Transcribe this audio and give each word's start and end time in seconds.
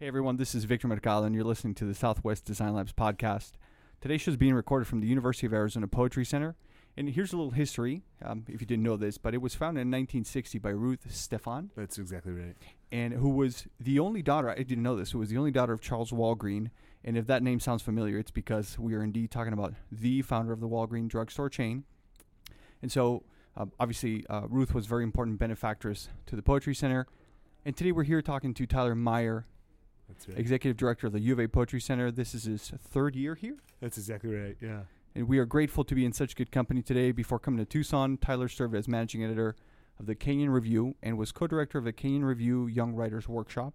Hey 0.00 0.06
everyone, 0.06 0.38
this 0.38 0.54
is 0.54 0.64
Victor 0.64 0.88
Mercado, 0.88 1.26
and 1.26 1.34
you're 1.34 1.44
listening 1.44 1.74
to 1.74 1.84
the 1.84 1.94
Southwest 1.94 2.46
Design 2.46 2.72
Labs 2.72 2.94
podcast. 2.94 3.52
Today's 4.00 4.22
show 4.22 4.30
is 4.30 4.38
being 4.38 4.54
recorded 4.54 4.86
from 4.86 5.02
the 5.02 5.06
University 5.06 5.46
of 5.46 5.52
Arizona 5.52 5.86
Poetry 5.86 6.24
Center. 6.24 6.56
And 6.96 7.10
here's 7.10 7.34
a 7.34 7.36
little 7.36 7.50
history, 7.50 8.02
um, 8.24 8.46
if 8.48 8.62
you 8.62 8.66
didn't 8.66 8.82
know 8.82 8.96
this, 8.96 9.18
but 9.18 9.34
it 9.34 9.42
was 9.42 9.54
founded 9.54 9.82
in 9.82 9.88
1960 9.88 10.58
by 10.58 10.70
Ruth 10.70 11.12
Stephan, 11.12 11.70
That's 11.76 11.98
exactly 11.98 12.32
right. 12.32 12.56
and 12.90 13.12
who 13.12 13.28
was 13.28 13.66
the 13.78 13.98
only 13.98 14.22
daughter, 14.22 14.48
I 14.48 14.62
didn't 14.62 14.82
know 14.82 14.96
this, 14.96 15.10
who 15.10 15.18
was 15.18 15.28
the 15.28 15.36
only 15.36 15.50
daughter 15.50 15.74
of 15.74 15.82
Charles 15.82 16.12
Walgreen. 16.12 16.70
And 17.04 17.18
if 17.18 17.26
that 17.26 17.42
name 17.42 17.60
sounds 17.60 17.82
familiar, 17.82 18.16
it's 18.16 18.30
because 18.30 18.78
we 18.78 18.94
are 18.94 19.02
indeed 19.02 19.30
talking 19.30 19.52
about 19.52 19.74
the 19.92 20.22
founder 20.22 20.54
of 20.54 20.60
the 20.60 20.68
Walgreen 20.68 21.08
drugstore 21.08 21.50
chain. 21.50 21.84
And 22.80 22.90
so, 22.90 23.24
um, 23.54 23.70
obviously, 23.78 24.24
uh, 24.30 24.46
Ruth 24.48 24.72
was 24.72 24.86
very 24.86 25.04
important 25.04 25.38
benefactress 25.38 26.08
to 26.24 26.36
the 26.36 26.42
Poetry 26.42 26.74
Center. 26.74 27.06
And 27.66 27.76
today 27.76 27.92
we're 27.92 28.04
here 28.04 28.22
talking 28.22 28.54
to 28.54 28.66
Tyler 28.66 28.94
Meier, 28.94 29.44
That's 30.10 30.28
right. 30.28 30.38
executive 30.38 30.76
director 30.76 31.06
of 31.06 31.12
the 31.12 31.20
U 31.20 31.32
of 31.32 31.38
A 31.40 31.48
Poetry 31.48 31.80
Center. 31.80 32.10
This 32.10 32.34
is 32.34 32.44
his 32.44 32.72
third 32.78 33.16
year 33.16 33.34
here, 33.34 33.56
That's 33.80 33.96
exactly 33.98 34.34
right. 34.34 34.56
Yeah. 34.60 34.80
and 35.14 35.26
we 35.28 35.38
are 35.38 35.44
grateful 35.46 35.84
to 35.84 35.94
be 35.94 36.04
in 36.04 36.12
such 36.12 36.36
good 36.36 36.50
company 36.50 36.82
today. 36.82 37.12
Before 37.12 37.38
coming 37.38 37.58
to 37.58 37.64
Tucson, 37.64 38.16
Tyler 38.18 38.48
served 38.48 38.74
as 38.74 38.86
managing 38.88 39.24
editor 39.24 39.56
of 39.98 40.06
the 40.06 40.14
Kenyon 40.14 40.50
Review 40.50 40.94
and 41.02 41.18
was 41.18 41.32
co-director 41.32 41.78
of 41.78 41.84
the 41.84 41.92
Kenyon 41.92 42.24
Review 42.24 42.66
Young 42.66 42.94
Writers 42.94 43.28
Workshop. 43.28 43.74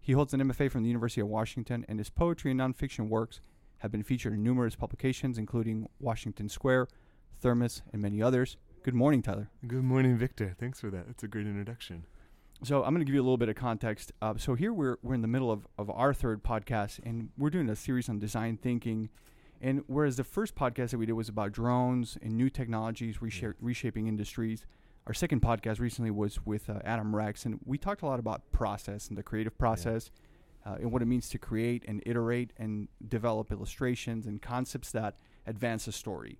He 0.00 0.12
holds 0.12 0.34
an 0.34 0.40
MFA 0.40 0.68
from 0.70 0.82
the 0.82 0.88
University 0.88 1.20
of 1.20 1.28
Washington, 1.28 1.84
and 1.88 1.98
his 2.00 2.10
poetry 2.10 2.50
and 2.50 2.58
nonfiction 2.60 3.08
works 3.08 3.40
have 3.78 3.92
been 3.92 4.02
featured 4.02 4.32
in 4.32 4.42
numerous 4.42 4.74
publications, 4.74 5.38
including 5.38 5.88
Washington 6.00 6.48
Square, 6.48 6.88
Thermos, 7.40 7.82
and 7.92 8.02
many 8.02 8.20
others. 8.20 8.56
Good 8.82 8.94
morning, 8.94 9.22
Tyler. 9.22 9.48
Good 9.64 9.84
morning, 9.84 10.16
Victor. 10.16 10.56
Thanks 10.58 10.80
for 10.80 10.90
that. 10.90 11.06
That's 11.06 11.22
a 11.22 11.28
great 11.28 11.46
introduction. 11.46 12.04
So 12.64 12.84
I'm 12.84 12.94
going 12.94 13.00
to 13.00 13.04
give 13.04 13.14
you 13.16 13.20
a 13.20 13.24
little 13.24 13.38
bit 13.38 13.48
of 13.48 13.56
context. 13.56 14.12
Uh, 14.22 14.34
so 14.36 14.54
here 14.54 14.72
we're 14.72 14.96
we're 15.02 15.14
in 15.14 15.20
the 15.22 15.26
middle 15.26 15.50
of, 15.50 15.66
of 15.78 15.90
our 15.90 16.14
third 16.14 16.44
podcast, 16.44 17.00
and 17.04 17.30
we're 17.36 17.50
doing 17.50 17.68
a 17.68 17.74
series 17.74 18.08
on 18.08 18.20
design 18.20 18.56
thinking. 18.56 19.08
And 19.60 19.82
whereas 19.88 20.16
the 20.16 20.22
first 20.24 20.54
podcast 20.54 20.90
that 20.90 20.98
we 20.98 21.06
did 21.06 21.14
was 21.14 21.28
about 21.28 21.50
drones 21.50 22.16
and 22.22 22.36
new 22.36 22.48
technologies 22.48 23.18
resha- 23.18 23.54
reshaping 23.60 24.06
industries, 24.06 24.64
our 25.08 25.14
second 25.14 25.42
podcast 25.42 25.80
recently 25.80 26.12
was 26.12 26.44
with 26.46 26.70
uh, 26.70 26.78
Adam 26.84 27.14
Rex, 27.14 27.46
and 27.46 27.58
we 27.64 27.78
talked 27.78 28.02
a 28.02 28.06
lot 28.06 28.20
about 28.20 28.52
process 28.52 29.08
and 29.08 29.18
the 29.18 29.24
creative 29.24 29.58
process, 29.58 30.12
uh, 30.64 30.76
and 30.80 30.92
what 30.92 31.02
it 31.02 31.06
means 31.06 31.28
to 31.30 31.38
create 31.38 31.84
and 31.88 32.00
iterate 32.06 32.52
and 32.58 32.86
develop 33.08 33.50
illustrations 33.50 34.26
and 34.26 34.40
concepts 34.40 34.92
that 34.92 35.16
advance 35.48 35.88
a 35.88 35.92
story, 35.92 36.38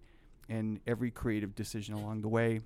and 0.48 0.78
every 0.86 1.10
creative 1.10 1.56
decision 1.56 1.94
along 1.94 2.22
the 2.22 2.28
way. 2.28 2.60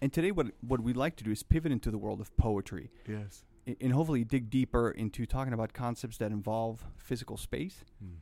And 0.00 0.12
today, 0.12 0.30
what 0.30 0.48
what 0.60 0.80
we'd 0.80 0.96
like 0.96 1.16
to 1.16 1.24
do 1.24 1.30
is 1.30 1.42
pivot 1.42 1.72
into 1.72 1.90
the 1.90 1.98
world 1.98 2.20
of 2.20 2.34
poetry 2.36 2.90
Yes. 3.06 3.44
a- 3.66 3.76
and 3.80 3.92
hopefully 3.92 4.24
dig 4.24 4.48
deeper 4.50 4.90
into 4.90 5.26
talking 5.26 5.52
about 5.52 5.72
concepts 5.72 6.18
that 6.18 6.30
involve 6.30 6.84
physical 6.96 7.36
space. 7.36 7.84
Mm. 8.02 8.16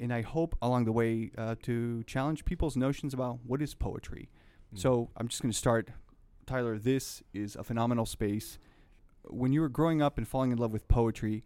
And 0.00 0.12
I 0.12 0.22
hope 0.22 0.56
along 0.62 0.84
the 0.84 0.92
way 0.92 1.30
uh, 1.38 1.54
to 1.62 2.02
challenge 2.04 2.44
people's 2.44 2.76
notions 2.76 3.12
about 3.14 3.38
what 3.44 3.60
is 3.62 3.74
poetry. 3.74 4.28
Mm. 4.74 4.78
So 4.78 5.10
I'm 5.16 5.28
just 5.28 5.42
going 5.42 5.52
to 5.52 5.58
start. 5.58 5.90
Tyler, 6.46 6.78
this 6.78 7.22
is 7.32 7.54
a 7.56 7.62
phenomenal 7.64 8.06
space. 8.06 8.58
When 9.24 9.52
you 9.52 9.60
were 9.60 9.68
growing 9.68 10.02
up 10.02 10.18
and 10.18 10.26
falling 10.26 10.50
in 10.52 10.58
love 10.58 10.72
with 10.72 10.88
poetry, 10.88 11.44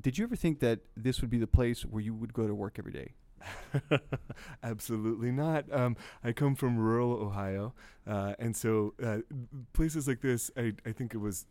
did 0.00 0.18
you 0.18 0.24
ever 0.24 0.34
think 0.34 0.58
that 0.58 0.80
this 0.96 1.20
would 1.20 1.30
be 1.30 1.38
the 1.38 1.46
place 1.46 1.82
where 1.84 2.02
you 2.02 2.12
would 2.14 2.32
go 2.32 2.46
to 2.48 2.54
work 2.54 2.76
every 2.78 2.90
day? 2.92 3.14
Absolutely 4.62 5.30
not. 5.30 5.70
Um, 5.72 5.96
I 6.22 6.32
come 6.32 6.54
from 6.54 6.78
rural 6.78 7.12
Ohio, 7.12 7.74
uh, 8.06 8.34
and 8.38 8.56
so 8.56 8.94
uh, 9.02 9.18
places 9.72 10.06
like 10.08 10.20
this, 10.20 10.50
I, 10.56 10.72
I 10.86 10.92
think 10.92 11.14
it 11.14 11.18
was, 11.18 11.46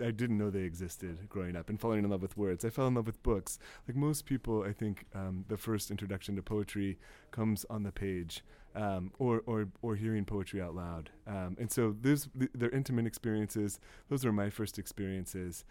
I 0.00 0.10
didn't 0.10 0.38
know 0.38 0.50
they 0.50 0.60
existed 0.60 1.28
growing 1.28 1.56
up 1.56 1.68
and 1.68 1.80
falling 1.80 2.04
in 2.04 2.10
love 2.10 2.22
with 2.22 2.36
words. 2.36 2.64
I 2.64 2.70
fell 2.70 2.86
in 2.86 2.94
love 2.94 3.06
with 3.06 3.22
books. 3.22 3.58
Like 3.88 3.96
most 3.96 4.26
people, 4.26 4.62
I 4.62 4.72
think 4.72 5.06
um, 5.14 5.44
the 5.48 5.56
first 5.56 5.90
introduction 5.90 6.36
to 6.36 6.42
poetry 6.42 6.98
comes 7.30 7.64
on 7.70 7.82
the 7.82 7.92
page. 7.92 8.44
Um, 8.76 9.12
or, 9.20 9.40
or, 9.46 9.68
or 9.82 9.94
hearing 9.94 10.24
poetry 10.24 10.60
out 10.60 10.74
loud. 10.74 11.08
Um, 11.28 11.56
and 11.60 11.70
so 11.70 11.94
those, 12.00 12.28
th- 12.36 12.50
they're 12.56 12.70
intimate 12.70 13.06
experiences. 13.06 13.78
Those 14.08 14.24
were 14.24 14.32
my 14.32 14.50
first 14.50 14.80
experiences. 14.80 15.64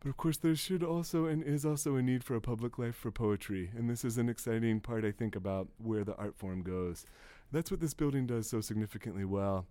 But 0.00 0.10
of 0.10 0.16
course, 0.16 0.36
there 0.36 0.54
should 0.54 0.82
also 0.82 1.26
and 1.26 1.42
is 1.42 1.64
also 1.64 1.96
a 1.96 2.02
need 2.02 2.22
for 2.22 2.36
a 2.36 2.40
public 2.40 2.78
life 2.78 2.94
for 2.94 3.10
poetry. 3.10 3.70
And 3.76 3.88
this 3.88 4.04
is 4.04 4.18
an 4.18 4.28
exciting 4.28 4.80
part, 4.80 5.04
I 5.04 5.10
think, 5.10 5.34
about 5.34 5.68
where 5.78 6.04
the 6.04 6.16
art 6.16 6.36
form 6.36 6.62
goes. 6.62 7.06
That's 7.50 7.70
what 7.70 7.80
this 7.80 7.94
building 7.94 8.26
does 8.26 8.48
so 8.48 8.60
significantly 8.60 9.24
well. 9.24 9.66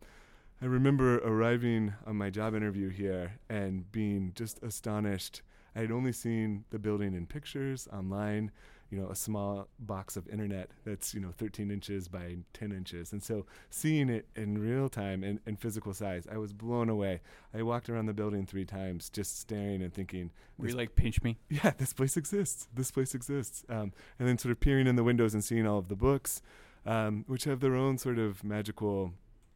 I 0.61 0.65
remember 0.65 1.17
arriving 1.19 1.93
on 2.07 2.15
my 2.15 2.29
job 2.29 2.55
interview 2.55 2.89
here 2.89 3.33
and 3.49 3.91
being 3.91 4.31
just 4.35 4.63
astonished. 4.63 5.41
I 5.75 5.81
had 5.81 5.91
only 5.91 6.13
seen 6.13 6.63
the 6.69 6.79
building 6.79 7.13
in 7.13 7.27
pictures, 7.27 7.87
online, 7.91 8.51
you 8.95 9.01
know, 9.01 9.09
a 9.09 9.15
small 9.15 9.67
box 9.77 10.15
of 10.15 10.25
internet 10.29 10.69
that's, 10.85 11.13
you 11.13 11.19
know, 11.19 11.33
13 11.37 11.69
inches 11.69 12.07
by 12.07 12.37
10 12.53 12.71
inches. 12.71 13.11
And 13.11 13.21
so 13.21 13.45
seeing 13.69 14.07
it 14.07 14.25
in 14.37 14.57
real 14.57 14.87
time 14.87 15.21
and 15.21 15.39
in 15.45 15.57
physical 15.57 15.93
size, 15.93 16.25
I 16.31 16.37
was 16.37 16.53
blown 16.53 16.87
away. 16.87 17.19
I 17.53 17.61
walked 17.61 17.89
around 17.89 18.05
the 18.05 18.13
building 18.13 18.45
three 18.45 18.63
times 18.63 19.09
just 19.09 19.37
staring 19.37 19.81
and 19.81 19.93
thinking, 19.93 20.31
Were 20.57 20.69
you 20.69 20.75
like, 20.75 20.95
pinch 20.95 21.21
me? 21.23 21.37
yeah, 21.49 21.73
this 21.77 21.91
place 21.91 22.15
exists. 22.15 22.69
This 22.73 22.89
place 22.89 23.13
exists. 23.13 23.65
Um, 23.67 23.91
and 24.17 24.29
then 24.29 24.37
sort 24.37 24.53
of 24.53 24.61
peering 24.61 24.87
in 24.87 24.95
the 24.95 25.03
windows 25.03 25.33
and 25.33 25.43
seeing 25.43 25.67
all 25.67 25.79
of 25.79 25.89
the 25.89 25.97
books, 25.97 26.41
um, 26.85 27.25
which 27.27 27.43
have 27.43 27.59
their 27.59 27.75
own 27.75 27.97
sort 27.97 28.17
of 28.17 28.45
magical, 28.45 29.11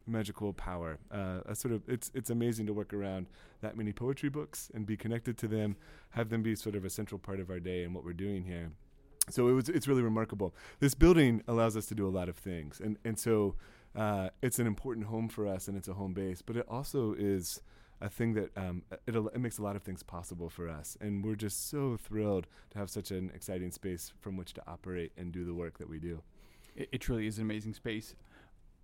magical 0.06 0.52
power. 0.52 0.98
Uh, 1.10 1.40
a 1.46 1.54
sort 1.54 1.72
of 1.72 1.88
it's 1.88 2.10
it's 2.14 2.28
amazing 2.28 2.66
to 2.66 2.74
work 2.74 2.92
around 2.92 3.26
that 3.62 3.74
many 3.74 3.94
poetry 3.94 4.28
books 4.28 4.70
and 4.74 4.84
be 4.84 4.98
connected 4.98 5.38
to 5.38 5.48
them, 5.48 5.76
have 6.10 6.28
them 6.28 6.42
be 6.42 6.54
sort 6.54 6.74
of 6.74 6.84
a 6.84 6.90
central 6.90 7.18
part 7.18 7.40
of 7.40 7.48
our 7.48 7.60
day 7.60 7.84
and 7.84 7.94
what 7.94 8.04
we're 8.04 8.12
doing 8.12 8.44
here. 8.44 8.72
So 9.28 9.48
it 9.48 9.52
was 9.52 9.68
it's 9.68 9.86
really 9.86 10.02
remarkable. 10.02 10.54
This 10.80 10.94
building 10.94 11.42
allows 11.46 11.76
us 11.76 11.86
to 11.86 11.94
do 11.94 12.06
a 12.06 12.10
lot 12.10 12.28
of 12.28 12.36
things, 12.36 12.80
and 12.80 12.96
and 13.04 13.18
so 13.18 13.54
uh, 13.96 14.28
it's 14.42 14.58
an 14.58 14.66
important 14.66 15.06
home 15.06 15.28
for 15.28 15.46
us 15.46 15.68
and 15.68 15.76
it's 15.76 15.88
a 15.88 15.94
home 15.94 16.12
base, 16.12 16.42
but 16.42 16.56
it 16.56 16.64
also 16.68 17.14
is 17.18 17.60
a 18.00 18.08
thing 18.08 18.34
that 18.34 18.56
um, 18.56 18.82
it, 19.06 19.14
it 19.14 19.40
makes 19.40 19.58
a 19.58 19.62
lot 19.62 19.76
of 19.76 19.82
things 19.82 20.02
possible 20.02 20.48
for 20.48 20.68
us. 20.68 20.96
And 21.00 21.24
we're 21.24 21.34
just 21.34 21.68
so 21.68 21.96
thrilled 21.96 22.46
to 22.70 22.78
have 22.78 22.88
such 22.88 23.10
an 23.10 23.30
exciting 23.34 23.70
space 23.70 24.12
from 24.20 24.36
which 24.36 24.54
to 24.54 24.62
operate 24.66 25.12
and 25.16 25.32
do 25.32 25.44
the 25.44 25.54
work 25.54 25.78
that 25.78 25.88
we 25.88 25.98
do. 25.98 26.22
It, 26.74 26.88
it 26.92 26.98
truly 27.00 27.26
is 27.26 27.38
an 27.38 27.44
amazing 27.44 27.74
space. 27.74 28.14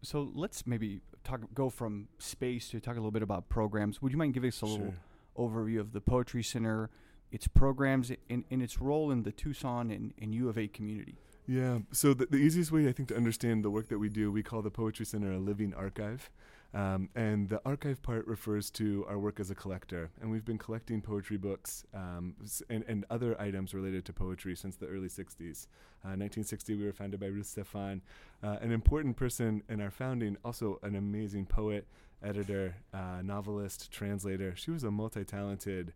So 0.02 0.30
let's 0.34 0.66
maybe 0.66 1.00
talk 1.24 1.40
go 1.54 1.70
from 1.70 2.08
space 2.18 2.68
to 2.70 2.80
talk 2.80 2.94
a 2.94 2.98
little 2.98 3.10
bit 3.10 3.22
about 3.22 3.48
programs. 3.48 4.02
Would 4.02 4.12
you 4.12 4.18
mind 4.18 4.34
giving 4.34 4.48
us 4.48 4.60
a 4.60 4.66
little 4.66 4.94
overview 5.38 5.80
of 5.80 5.92
the 5.92 6.00
Poetry 6.00 6.42
Center, 6.42 6.90
its 7.30 7.48
programs, 7.48 8.12
and, 8.30 8.44
and 8.50 8.62
its 8.62 8.80
role 8.80 9.10
in 9.10 9.22
the 9.22 9.32
Tucson 9.32 9.90
and, 9.90 10.14
and 10.20 10.34
U 10.34 10.48
of 10.48 10.58
A 10.58 10.68
community? 10.68 11.16
Yeah. 11.46 11.78
So 11.92 12.14
the, 12.14 12.26
the 12.26 12.38
easiest 12.38 12.72
way 12.72 12.88
I 12.88 12.92
think 12.92 13.08
to 13.08 13.16
understand 13.16 13.64
the 13.64 13.70
work 13.70 13.88
that 13.88 13.98
we 13.98 14.08
do, 14.08 14.32
we 14.32 14.42
call 14.42 14.62
the 14.62 14.70
Poetry 14.70 15.06
Center 15.06 15.32
a 15.32 15.38
living 15.38 15.74
archive. 15.74 16.30
Um, 16.74 17.08
and 17.14 17.48
the 17.48 17.60
archive 17.64 18.02
part 18.02 18.26
refers 18.26 18.70
to 18.72 19.06
our 19.08 19.18
work 19.18 19.40
as 19.40 19.50
a 19.50 19.54
collector. 19.54 20.10
And 20.20 20.30
we've 20.30 20.44
been 20.44 20.58
collecting 20.58 21.00
poetry 21.00 21.38
books 21.38 21.84
um, 21.94 22.34
and, 22.68 22.84
and 22.86 23.06
other 23.08 23.40
items 23.40 23.72
related 23.72 24.04
to 24.06 24.12
poetry 24.12 24.54
since 24.56 24.76
the 24.76 24.86
early 24.86 25.08
60s. 25.08 25.68
Uh, 26.04 26.12
1960, 26.14 26.74
we 26.74 26.84
were 26.84 26.92
founded 26.92 27.18
by 27.18 27.26
Ruth 27.26 27.46
Stephan, 27.46 28.02
uh, 28.42 28.58
an 28.60 28.72
important 28.72 29.16
person 29.16 29.62
in 29.68 29.80
our 29.80 29.90
founding, 29.90 30.36
also 30.44 30.78
an 30.82 30.94
amazing 30.96 31.46
poet, 31.46 31.86
editor, 32.22 32.76
uh, 32.92 33.22
novelist, 33.22 33.90
translator. 33.90 34.54
She 34.54 34.70
was 34.70 34.84
a 34.84 34.90
multi 34.90 35.24
talented, 35.24 35.94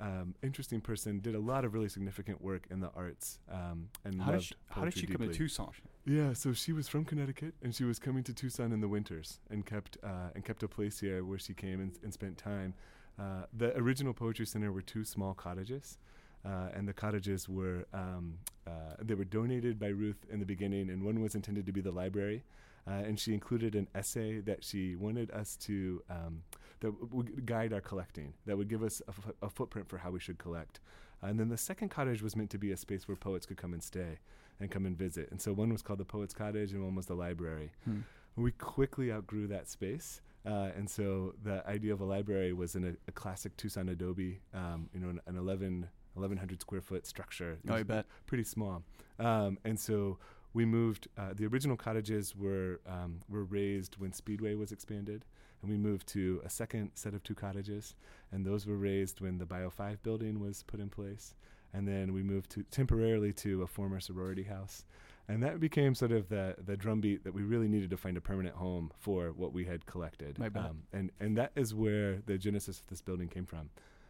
um, 0.00 0.34
interesting 0.42 0.80
person, 0.80 1.20
did 1.20 1.34
a 1.34 1.40
lot 1.40 1.64
of 1.64 1.74
really 1.74 1.88
significant 1.88 2.42
work 2.42 2.66
in 2.70 2.80
the 2.80 2.90
arts. 2.94 3.40
Um, 3.50 3.88
and 4.04 4.20
How 4.20 4.26
did 4.26 4.36
loved 4.36 4.46
she, 4.46 4.54
how 4.70 4.84
did 4.84 4.96
she 4.96 5.06
come 5.06 5.28
to. 5.28 5.34
Tucson? 5.34 5.70
Yeah, 6.04 6.32
so 6.32 6.52
she 6.52 6.72
was 6.72 6.88
from 6.88 7.04
Connecticut, 7.04 7.54
and 7.62 7.74
she 7.74 7.84
was 7.84 7.98
coming 7.98 8.22
to 8.24 8.32
Tucson 8.32 8.72
in 8.72 8.80
the 8.80 8.88
winters, 8.88 9.40
and 9.50 9.66
kept 9.66 9.98
uh, 10.02 10.30
and 10.34 10.44
kept 10.44 10.62
a 10.62 10.68
place 10.68 11.00
here 11.00 11.24
where 11.24 11.38
she 11.38 11.52
came 11.52 11.80
and, 11.80 11.92
and 12.02 12.12
spent 12.12 12.38
time. 12.38 12.74
Uh, 13.18 13.42
the 13.52 13.76
original 13.76 14.14
poetry 14.14 14.46
center 14.46 14.70
were 14.72 14.80
two 14.80 15.04
small 15.04 15.34
cottages, 15.34 15.98
uh, 16.44 16.68
and 16.74 16.86
the 16.86 16.92
cottages 16.92 17.48
were 17.48 17.86
um, 17.92 18.38
uh, 18.66 18.70
they 19.02 19.14
were 19.14 19.24
donated 19.24 19.78
by 19.78 19.88
Ruth 19.88 20.24
in 20.30 20.38
the 20.38 20.46
beginning, 20.46 20.88
and 20.90 21.02
one 21.02 21.20
was 21.20 21.34
intended 21.34 21.66
to 21.66 21.72
be 21.72 21.80
the 21.80 21.90
library, 21.90 22.44
uh, 22.86 22.92
and 22.92 23.18
she 23.18 23.34
included 23.34 23.74
an 23.74 23.88
essay 23.94 24.40
that 24.40 24.64
she 24.64 24.94
wanted 24.94 25.30
us 25.32 25.56
to 25.56 26.02
um, 26.08 26.42
that 26.80 27.12
would 27.12 27.46
guide 27.46 27.72
our 27.72 27.80
collecting, 27.80 28.34
that 28.46 28.56
would 28.56 28.68
give 28.68 28.82
us 28.82 29.02
a, 29.08 29.10
f- 29.10 29.34
a 29.42 29.48
footprint 29.48 29.88
for 29.88 29.98
how 29.98 30.10
we 30.10 30.20
should 30.20 30.38
collect. 30.38 30.80
and 31.22 31.38
then 31.38 31.48
the 31.48 31.56
second 31.56 31.88
cottage 31.88 32.22
was 32.22 32.36
meant 32.36 32.50
to 32.50 32.58
be 32.58 32.70
a 32.72 32.76
space 32.76 33.08
where 33.08 33.16
poets 33.16 33.46
could 33.46 33.56
come 33.56 33.72
and 33.72 33.82
stay 33.82 34.18
and 34.60 34.70
come 34.70 34.86
and 34.86 34.96
visit. 34.96 35.28
And 35.30 35.40
so 35.40 35.52
one 35.52 35.72
was 35.72 35.82
called 35.82 35.98
the 36.00 36.04
Poets 36.04 36.34
Cottage, 36.34 36.72
and 36.72 36.82
one 36.84 36.94
was 36.94 37.06
the 37.06 37.14
library. 37.14 37.72
Hmm. 37.84 38.00
We 38.36 38.52
quickly 38.52 39.12
outgrew 39.12 39.46
that 39.48 39.68
space. 39.68 40.20
Uh, 40.46 40.70
and 40.76 40.88
so 40.88 41.34
the 41.42 41.66
idea 41.68 41.92
of 41.92 42.00
a 42.00 42.04
library 42.04 42.52
was 42.52 42.74
in 42.74 42.84
a, 42.84 42.92
a 43.08 43.12
classic 43.12 43.56
Tucson 43.56 43.88
adobe, 43.88 44.40
um, 44.54 44.88
you 44.94 45.00
know, 45.00 45.08
an, 45.08 45.20
an 45.26 45.36
11, 45.36 45.88
1,100 46.14 46.60
square 46.60 46.80
foot 46.80 47.06
structure. 47.06 47.58
Oh, 47.68 47.74
I 47.74 47.82
bet. 47.82 48.06
Pretty 48.26 48.44
small. 48.44 48.82
Um, 49.18 49.58
and 49.64 49.78
so 49.78 50.18
we 50.54 50.64
moved. 50.64 51.08
Uh, 51.16 51.34
the 51.34 51.46
original 51.46 51.76
cottages 51.76 52.34
were 52.36 52.80
um, 52.86 53.20
were 53.28 53.44
razed 53.44 53.96
when 53.98 54.12
Speedway 54.12 54.54
was 54.54 54.72
expanded, 54.72 55.24
and 55.62 55.70
we 55.70 55.76
moved 55.76 56.06
to 56.08 56.40
a 56.44 56.50
second 56.50 56.90
set 56.94 57.14
of 57.14 57.22
two 57.22 57.34
cottages, 57.34 57.94
and 58.32 58.44
those 58.44 58.66
were 58.66 58.76
razed 58.76 59.20
when 59.20 59.38
the 59.38 59.46
BIO5 59.46 59.98
building 60.02 60.40
was 60.40 60.62
put 60.64 60.80
in 60.80 60.88
place. 60.88 61.34
and 61.72 61.86
then 61.86 62.12
we 62.14 62.22
moved 62.22 62.50
to 62.50 62.62
temporarily 62.70 63.32
to 63.32 63.62
a 63.62 63.66
former 63.66 64.00
sorority 64.00 64.44
house. 64.44 64.84
And 65.28 65.42
that 65.42 65.60
became 65.60 65.94
sort 65.94 66.12
of 66.12 66.28
the 66.30 66.56
the 66.64 66.76
drumbeat 66.76 67.24
that 67.24 67.34
we 67.34 67.42
really 67.42 67.68
needed 67.68 67.90
to 67.90 67.96
find 67.98 68.16
a 68.16 68.20
permanent 68.20 68.56
home 68.56 68.90
for 68.98 69.32
what 69.32 69.52
we 69.52 69.64
had 69.66 69.84
collected. 69.84 70.38
My 70.38 70.48
bad. 70.48 70.64
Um, 70.70 70.82
and 70.92 71.10
and 71.20 71.36
that 71.36 71.52
is 71.56 71.74
where 71.74 72.22
the 72.24 72.38
genesis 72.38 72.80
of 72.80 72.86
this 72.86 73.02
building 73.02 73.28
came 73.28 73.44
from. 73.44 73.68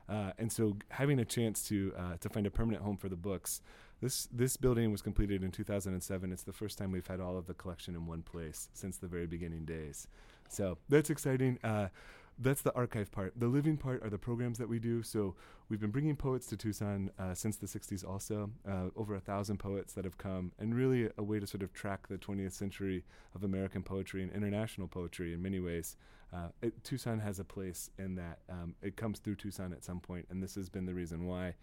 Uh, 0.09 0.31
and 0.39 0.51
so 0.53 0.77
having 0.91 1.19
a 1.19 1.25
chance 1.25 1.67
to 1.69 1.93
uh, 1.99 2.17
to 2.21 2.29
find 2.29 2.47
a 2.47 2.51
permanent 2.51 2.85
home 2.85 2.97
for 2.97 3.09
the 3.09 3.17
books, 3.17 3.61
this 4.01 4.29
this 4.33 4.57
building 4.57 4.93
was 4.93 5.03
completed 5.03 5.43
in 5.43 5.51
2007. 5.51 6.33
It's 6.33 6.45
the 6.45 6.53
first 6.53 6.79
time 6.79 6.93
we've 6.93 7.07
had 7.09 7.21
all 7.21 7.37
of 7.37 7.47
the 7.47 7.55
collection 7.55 7.97
in 7.97 8.07
one 8.07 8.23
place 8.23 8.69
since 8.73 8.97
the 8.99 9.09
very 9.09 9.27
beginning 9.27 9.65
days. 9.65 10.07
So 10.49 10.79
that's 10.89 11.11
exciting. 11.11 11.59
Uh, 11.63 11.89
that's 12.39 12.63
the 12.63 12.75
archive 12.75 13.11
part. 13.11 13.33
The 13.37 13.49
living 13.49 13.77
part 13.77 14.03
are 14.05 14.11
the 14.11 14.19
programs 14.19 14.59
that 14.59 14.69
we 14.69 14.79
do. 14.79 15.03
So 15.03 15.35
we've 15.69 15.81
been 15.81 15.91
bringing 15.91 16.15
poets 16.15 16.47
to 16.47 16.57
Tucson 16.57 17.11
uh, 17.19 17.35
since 17.35 17.57
the 17.57 17.67
60s 17.67 18.07
also, 18.07 18.51
uh, 18.69 18.91
over 18.97 19.17
a 19.17 19.21
thousand 19.21 19.59
poets 19.59 19.93
that 19.95 20.05
have 20.05 20.19
come, 20.19 20.53
and 20.59 20.75
really 20.75 21.11
a, 21.19 21.23
way 21.23 21.41
to 21.41 21.47
sort 21.47 21.63
of 21.63 21.73
track 21.73 22.07
the 22.07 22.17
20th 22.17 22.53
century 22.53 23.05
of 23.35 23.43
American 23.43 23.83
poetry 23.83 24.23
and 24.23 24.33
international 24.33 24.87
poetry 24.87 25.35
in 25.35 25.43
many 25.43 25.59
ways. 25.59 25.97
Uh, 26.33 26.49
it, 26.63 26.85
Tucson 26.85 27.19
has 27.19 27.41
a 27.41 27.45
place 27.45 27.91
in 27.99 28.15
that. 28.17 28.39
Um, 28.49 28.75
it 28.83 28.97
comes 28.97 29.19
through 29.19 29.37
Tucson 29.37 29.73
at 29.73 29.85
some 29.85 29.99
point, 29.99 30.27
and 30.31 30.43
this 30.43 30.55
has 30.55 30.69
been 30.69 30.87
the 30.87 30.95
reason 30.95 31.27
why. 31.27 31.55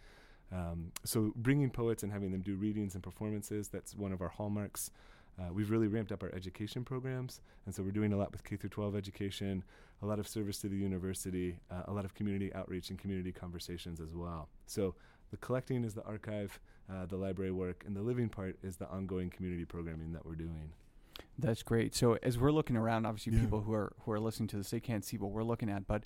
Um, 0.52 0.92
so 1.04 1.34
bringing 1.36 1.70
poets 1.70 2.04
and 2.04 2.12
having 2.12 2.32
them 2.32 2.42
do 2.42 2.56
readings 2.56 2.96
and 2.96 3.04
performances, 3.04 3.68
that's 3.68 3.96
one 3.96 4.12
of 4.12 4.22
our 4.22 4.30
hallmarks. 4.30 4.92
Uh, 5.40 5.52
we've 5.52 5.70
really 5.70 5.88
ramped 5.88 6.12
up 6.12 6.24
our 6.24 6.34
education 6.34 6.84
programs, 6.84 7.42
and 7.66 7.76
so 7.76 7.84
we're 7.84 7.92
doing 7.92 8.14
a 8.14 8.18
lot 8.18 8.32
with 8.32 8.44
K 8.44 8.56
through 8.56 8.70
12 8.70 8.96
education, 8.96 9.64
a 10.02 10.06
lot 10.06 10.20
of 10.20 10.28
service 10.28 10.60
to 10.60 10.70
the 10.70 10.78
university, 10.78 11.58
uh, 11.70 11.84
a 11.86 11.92
lot 11.92 12.06
of 12.06 12.14
community 12.14 12.54
outreach 12.54 12.90
and 12.90 12.98
community 12.98 13.32
conversations 13.32 14.00
as 14.00 14.16
well. 14.16 14.48
So 14.66 14.96
the 15.32 15.38
collecting 15.38 15.84
is 15.84 15.94
the 15.94 16.04
archive, 16.04 16.60
uh, 16.90 17.06
the 17.06 17.18
library 17.18 17.52
work, 17.52 17.84
and 17.86 17.96
the 17.96 18.02
living 18.02 18.30
part 18.30 18.58
is 18.64 18.78
the 18.78 18.88
ongoing 18.90 19.30
community 19.30 19.66
programming 19.66 20.14
that 20.14 20.26
we're 20.26 20.36
doing. 20.36 20.72
That's 21.38 21.64
great. 21.64 21.94
So 21.96 22.18
as 22.24 22.38
we're 22.38 22.52
looking 22.52 22.78
around, 22.78 23.06
obviously 23.06 23.34
yeah. 23.34 23.42
people 23.42 23.62
who 23.62 23.74
are 23.74 23.94
who 24.02 24.12
are 24.12 24.20
listening 24.20 24.48
to 24.50 24.58
this, 24.58 24.70
they 24.70 24.80
can't 24.80 25.04
see 25.04 25.18
what 25.18 25.32
we're 25.32 25.44
looking 25.44 25.70
at. 25.70 25.88
But 25.88 26.04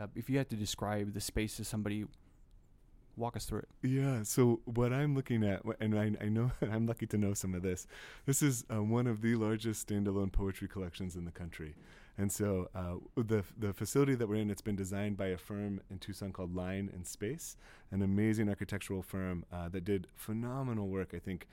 uh, 0.00 0.06
if 0.14 0.30
you 0.30 0.38
had 0.38 0.48
to 0.50 0.56
describe 0.56 1.12
the 1.12 1.20
space 1.20 1.56
to 1.56 1.64
somebody 1.64 2.06
walk 3.20 3.36
us 3.36 3.44
through 3.44 3.60
it. 3.60 3.68
Yeah. 3.82 4.22
So 4.24 4.60
what 4.64 4.92
I'm 4.92 5.14
looking 5.14 5.44
at, 5.44 5.62
and 5.78 5.96
I, 5.96 6.12
I 6.20 6.28
know 6.28 6.50
I'm 6.62 6.86
lucky 6.86 7.06
to 7.08 7.18
know 7.18 7.34
some 7.34 7.54
of 7.54 7.62
this. 7.62 7.86
This 8.26 8.42
is 8.42 8.64
uh, 8.72 8.82
one 8.82 9.06
of 9.06 9.22
the 9.22 9.36
largest 9.36 9.88
standalone 9.88 10.32
poetry 10.32 10.66
collections 10.66 11.14
in 11.14 11.24
the 11.24 11.30
country, 11.30 11.76
and 12.18 12.32
so 12.32 12.68
uh, 12.74 12.94
the 13.16 13.44
the 13.56 13.72
facility 13.72 14.14
that 14.14 14.28
we're 14.28 14.36
in, 14.36 14.50
it's 14.50 14.62
been 14.62 14.76
designed 14.76 15.16
by 15.16 15.26
a 15.26 15.36
firm 15.36 15.80
in 15.90 15.98
Tucson 15.98 16.32
called 16.32 16.54
Line 16.56 16.90
and 16.92 17.06
Space, 17.06 17.56
an 17.92 18.02
amazing 18.02 18.48
architectural 18.48 19.02
firm 19.02 19.44
uh, 19.52 19.68
that 19.68 19.84
did 19.84 20.08
phenomenal 20.16 20.88
work. 20.88 21.12
I 21.14 21.18
think. 21.18 21.46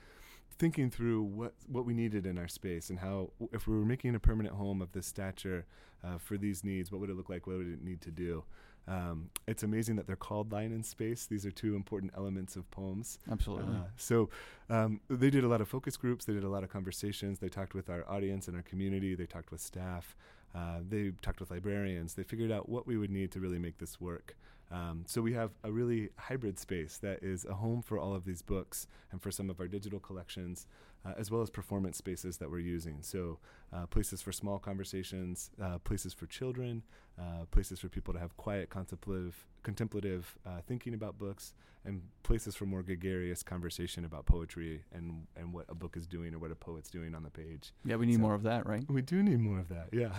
Thinking 0.58 0.90
through 0.90 1.22
what 1.22 1.52
what 1.68 1.84
we 1.84 1.94
needed 1.94 2.26
in 2.26 2.36
our 2.36 2.48
space 2.48 2.90
and 2.90 2.98
how, 2.98 3.30
if 3.52 3.68
we 3.68 3.78
were 3.78 3.84
making 3.84 4.16
a 4.16 4.18
permanent 4.18 4.56
home 4.56 4.82
of 4.82 4.90
this 4.90 5.06
stature 5.06 5.66
uh, 6.02 6.18
for 6.18 6.36
these 6.36 6.64
needs, 6.64 6.90
what 6.90 7.00
would 7.00 7.10
it 7.10 7.16
look 7.16 7.28
like? 7.28 7.46
What 7.46 7.58
would 7.58 7.68
it 7.68 7.84
need 7.84 8.00
to 8.00 8.10
do? 8.10 8.42
Um, 8.88 9.30
it's 9.46 9.62
amazing 9.62 9.96
that 9.96 10.06
they're 10.06 10.16
called 10.16 10.50
line 10.50 10.72
and 10.72 10.84
space. 10.84 11.26
These 11.26 11.44
are 11.44 11.50
two 11.50 11.76
important 11.76 12.12
elements 12.16 12.56
of 12.56 12.70
poems. 12.70 13.18
Absolutely. 13.30 13.76
Uh, 13.76 13.88
so 13.96 14.30
um, 14.70 15.00
they 15.10 15.28
did 15.30 15.44
a 15.44 15.48
lot 15.48 15.60
of 15.60 15.68
focus 15.68 15.96
groups. 15.96 16.24
They 16.24 16.32
did 16.32 16.44
a 16.44 16.48
lot 16.48 16.64
of 16.64 16.70
conversations. 16.70 17.38
They 17.38 17.48
talked 17.48 17.74
with 17.74 17.90
our 17.90 18.08
audience 18.08 18.48
and 18.48 18.56
our 18.56 18.62
community. 18.62 19.14
They 19.14 19.26
talked 19.26 19.50
with 19.50 19.60
staff. 19.60 20.16
Uh, 20.54 20.78
they 20.88 21.12
talked 21.20 21.40
with 21.40 21.50
librarians. 21.50 22.14
They 22.14 22.22
figured 22.22 22.50
out 22.50 22.68
what 22.68 22.86
we 22.86 22.96
would 22.96 23.10
need 23.10 23.30
to 23.32 23.40
really 23.40 23.58
make 23.58 23.78
this 23.78 24.00
work. 24.00 24.36
Um, 24.70 25.04
so 25.06 25.22
we 25.22 25.32
have 25.32 25.50
a 25.64 25.70
really 25.70 26.10
hybrid 26.16 26.58
space 26.58 26.98
that 26.98 27.22
is 27.22 27.44
a 27.44 27.54
home 27.54 27.82
for 27.82 27.98
all 27.98 28.14
of 28.14 28.24
these 28.24 28.42
books 28.42 28.86
and 29.12 29.22
for 29.22 29.30
some 29.30 29.48
of 29.50 29.60
our 29.60 29.68
digital 29.68 29.98
collections, 29.98 30.66
uh, 31.06 31.12
as 31.16 31.30
well 31.30 31.40
as 31.40 31.50
performance 31.50 31.96
spaces 31.96 32.36
that 32.38 32.50
we're 32.50 32.58
using. 32.58 32.98
So 33.00 33.38
uh, 33.72 33.86
places 33.86 34.20
for 34.20 34.32
small 34.32 34.58
conversations, 34.58 35.50
uh, 35.62 35.78
places 35.78 36.12
for 36.12 36.26
children, 36.26 36.82
uh, 37.18 37.44
places 37.50 37.80
for 37.80 37.88
people 37.88 38.14
to 38.14 38.20
have 38.20 38.36
quiet 38.36 38.70
contemplative, 38.70 39.46
contemplative 39.62 40.36
uh, 40.46 40.60
thinking 40.66 40.94
about 40.94 41.18
books, 41.18 41.54
and 41.84 42.02
places 42.22 42.54
for 42.54 42.66
more 42.66 42.82
gregarious 42.82 43.42
conversation 43.42 44.04
about 44.04 44.26
poetry 44.26 44.82
and 44.92 45.26
and 45.36 45.52
what 45.52 45.64
a 45.68 45.74
book 45.74 45.96
is 45.96 46.06
doing 46.06 46.34
or 46.34 46.38
what 46.38 46.50
a 46.50 46.54
poet's 46.54 46.90
doing 46.90 47.14
on 47.14 47.22
the 47.22 47.30
page. 47.30 47.72
Yeah, 47.84 47.96
we 47.96 48.06
need 48.06 48.16
so 48.16 48.20
more 48.20 48.34
of 48.34 48.42
that, 48.42 48.66
right? 48.66 48.84
We 48.90 49.02
do 49.02 49.22
need 49.22 49.40
more 49.40 49.58
of 49.58 49.68
that. 49.68 49.88
Yeah. 49.92 50.18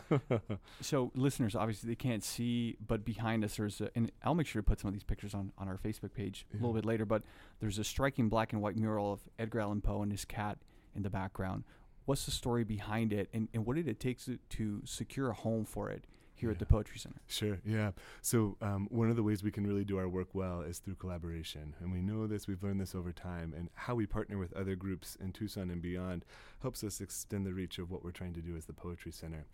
so 0.82 1.12
listeners, 1.16 1.56
obviously 1.56 1.90
they 1.90 1.96
can't 1.96 2.24
see, 2.24 2.78
but 2.86 3.06
behind 3.06 3.44
us 3.44 3.56
there's 3.58 3.82
a, 3.82 3.90
and 3.96 4.12
I'll 4.24 4.36
make 4.36 4.48
sure 4.48 4.62
to 4.62 4.66
put 4.66 4.80
some 4.80 4.90
of 4.90 4.94
these 4.94 5.04
pictures 5.04 5.34
on 5.34 5.52
on 5.58 5.68
our 5.68 5.78
Facebook 5.78 6.14
page 6.14 6.46
yeah. 6.52 6.58
a 6.58 6.60
little 6.60 6.74
bit 6.74 6.86
later. 6.86 7.06
But 7.06 7.24
there's 7.60 7.78
a 7.78 7.84
striking 7.84 8.30
black 8.30 8.54
and 8.54 8.62
white 8.62 8.76
mural 8.76 9.14
of 9.14 9.22
Edgar 9.38 9.62
Allan 9.62 9.82
Poe 9.82 10.02
and 10.02 10.12
his 10.12 10.26
cat 10.26 10.58
in 10.96 11.04
the 11.04 11.10
background. 11.10 11.64
What's 12.06 12.26
the 12.26 12.32
story 12.32 12.64
behind 12.64 13.14
it, 13.14 13.30
and, 13.34 13.48
and 13.54 13.68
what 13.68 13.76
did 13.76 13.88
it 13.88 14.00
take 14.00 14.20
to, 14.26 14.40
to 14.50 14.82
secure 14.84 15.30
a 15.30 15.34
home 15.34 15.64
for 15.64 15.92
it? 15.92 16.06
Here 16.40 16.50
yeah. 16.50 16.54
at 16.54 16.60
the 16.60 16.66
Poetry 16.66 16.98
Center. 16.98 17.22
Sure, 17.28 17.60
yeah. 17.66 17.92
So, 18.22 18.58
um, 18.62 18.88
one 18.90 19.10
of 19.10 19.16
the 19.16 19.24
ways 19.24 19.44
we 19.44 19.52
can 19.52 19.68
really 19.68 19.84
do 19.84 19.98
our 19.98 20.08
work 20.08 20.30
well 20.34 20.62
is 20.62 20.80
through 20.80 20.96
collaboration. 20.96 21.76
And 21.80 21.92
we 21.92 22.02
know 22.02 22.28
this, 22.28 22.48
we've 22.48 22.64
learned 22.64 22.82
this 22.82 22.96
over 22.96 23.12
time. 23.12 23.54
And 23.58 23.70
how 23.76 23.96
we 23.96 24.06
partner 24.06 24.38
with 24.38 24.54
other 24.54 24.76
groups 24.76 25.18
in 25.20 25.32
Tucson 25.32 25.70
and 25.70 25.82
beyond 25.82 26.26
helps 26.62 26.84
us 26.84 27.02
extend 27.02 27.46
the 27.46 27.54
reach 27.54 27.80
of 27.80 27.92
what 27.92 28.04
we're 28.04 28.12
trying 28.12 28.34
to 28.34 28.42
do 28.42 28.56
as 28.56 28.66
the 28.66 28.74
Poetry 28.74 29.12
Center. 29.12 29.46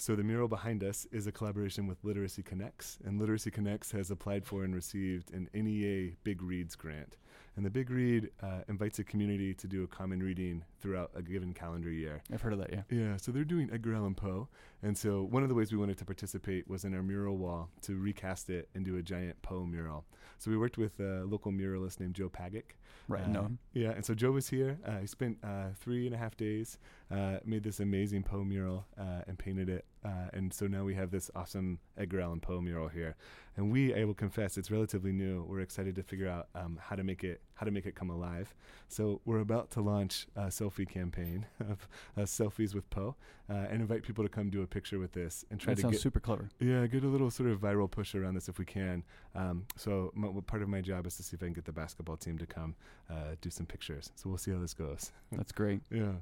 So 0.00 0.16
the 0.16 0.24
mural 0.24 0.48
behind 0.48 0.82
us 0.82 1.06
is 1.12 1.26
a 1.26 1.32
collaboration 1.32 1.86
with 1.86 2.02
Literacy 2.02 2.42
Connects, 2.42 2.96
and 3.04 3.20
Literacy 3.20 3.50
Connects 3.50 3.92
has 3.92 4.10
applied 4.10 4.46
for 4.46 4.64
and 4.64 4.74
received 4.74 5.30
an 5.34 5.50
NEA 5.52 6.12
Big 6.24 6.40
Reads 6.40 6.74
grant. 6.74 7.18
And 7.54 7.66
the 7.66 7.70
Big 7.70 7.90
Read 7.90 8.30
uh, 8.42 8.62
invites 8.66 8.98
a 8.98 9.04
community 9.04 9.52
to 9.52 9.66
do 9.66 9.84
a 9.84 9.86
common 9.86 10.22
reading 10.22 10.64
throughout 10.80 11.10
a 11.14 11.22
given 11.22 11.52
calendar 11.52 11.90
year. 11.90 12.22
I've 12.32 12.42
heard 12.42 12.52
of 12.52 12.58
that, 12.58 12.72
yeah. 12.72 12.82
Yeah, 12.90 13.16
so 13.16 13.32
they're 13.32 13.44
doing 13.44 13.70
Edgar 13.72 13.94
Allan 13.94 14.14
Poe. 14.14 14.48
And 14.82 14.96
so 14.96 15.22
one 15.22 15.42
of 15.42 15.48
the 15.48 15.54
ways 15.54 15.72
we 15.72 15.78
wanted 15.78 15.98
to 15.98 16.04
participate 16.04 16.68
was 16.68 16.84
in 16.84 16.94
our 16.94 17.02
mural 17.02 17.36
wall 17.36 17.68
to 17.82 17.96
recast 17.96 18.48
it 18.48 18.68
into 18.74 18.96
a 18.96 19.02
giant 19.02 19.40
Poe 19.42 19.64
mural. 19.64 20.04
So 20.38 20.50
we 20.50 20.56
worked 20.56 20.78
with 20.78 20.98
a 21.00 21.24
local 21.24 21.52
muralist 21.52 22.00
named 22.00 22.14
Joe 22.14 22.30
Pagac. 22.30 22.76
Right, 23.08 23.24
uh, 23.24 23.28
no. 23.28 23.50
Yeah, 23.74 23.90
and 23.90 24.04
so 24.04 24.14
Joe 24.14 24.30
was 24.30 24.48
here. 24.48 24.78
Uh, 24.86 24.98
he 24.98 25.06
spent 25.06 25.38
uh, 25.42 25.68
three 25.78 26.06
and 26.06 26.14
a 26.14 26.18
half 26.18 26.36
days, 26.36 26.78
uh, 27.10 27.38
made 27.44 27.62
this 27.62 27.80
amazing 27.80 28.22
Poe 28.22 28.44
mural, 28.44 28.86
uh, 28.98 29.22
and 29.26 29.38
painted 29.38 29.68
it. 29.68 29.84
Uh, 30.02 30.30
and 30.32 30.54
so 30.54 30.66
now 30.66 30.84
we 30.84 30.94
have 30.94 31.10
this 31.10 31.30
awesome 31.34 31.78
Edgar 31.98 32.20
Allan 32.20 32.40
Poe 32.40 32.60
mural 32.60 32.88
here. 32.88 33.16
And 33.56 33.70
we, 33.70 33.94
I 33.94 34.04
will 34.04 34.14
confess, 34.14 34.56
it's 34.56 34.70
relatively 34.70 35.12
new. 35.12 35.44
We're 35.46 35.60
excited 35.60 35.94
to 35.96 36.02
figure 36.02 36.28
out 36.28 36.48
um, 36.54 36.78
how 36.80 36.96
to 36.96 37.04
make 37.04 37.22
it 37.24 37.42
how 37.54 37.66
to 37.66 37.70
make 37.70 37.84
it 37.84 37.94
come 37.94 38.08
alive. 38.08 38.54
So 38.88 39.20
we're 39.26 39.40
about 39.40 39.70
to 39.72 39.82
launch 39.82 40.26
a 40.34 40.50
selfie 40.70 40.88
campaign 40.88 41.46
of 41.68 41.88
selfies 42.18 42.74
with 42.74 42.88
Poe, 42.90 43.16
and 43.48 43.80
invite 43.80 44.02
people 44.02 44.24
to 44.24 44.30
come 44.30 44.50
do 44.50 44.62
a 44.62 44.66
picture 44.66 44.98
with 44.98 45.12
this 45.12 45.44
and 45.50 45.58
try 45.60 45.72
that 45.72 45.76
to 45.76 45.82
sounds 45.82 45.92
get 45.94 46.00
super 46.00 46.20
clever. 46.20 46.48
Yeah, 46.60 46.86
get 46.86 47.04
a 47.04 47.08
little 47.08 47.30
sort 47.30 47.50
of 47.50 47.60
viral 47.60 47.90
push 47.90 48.14
around 48.14 48.34
this 48.34 48.48
if 48.48 48.58
we 48.58 48.64
can. 48.64 49.02
Um, 49.34 49.66
so 49.76 50.12
part 50.46 50.62
of 50.62 50.68
my 50.68 50.80
job 50.80 51.06
is 51.06 51.16
to 51.16 51.22
see 51.22 51.34
if 51.34 51.42
I 51.42 51.46
can 51.46 51.54
get 51.54 51.64
the 51.64 51.72
basketball 51.72 52.16
team 52.16 52.38
to 52.38 52.46
come 52.46 52.74
uh, 53.10 53.34
do 53.40 53.50
some 53.50 53.66
pictures. 53.66 54.12
So 54.14 54.28
we'll 54.28 54.38
see 54.38 54.52
how 54.52 54.58
this 54.58 54.74
goes. 54.74 55.12
That's 55.32 55.52
great. 55.52 55.80
yeah. 55.90 56.12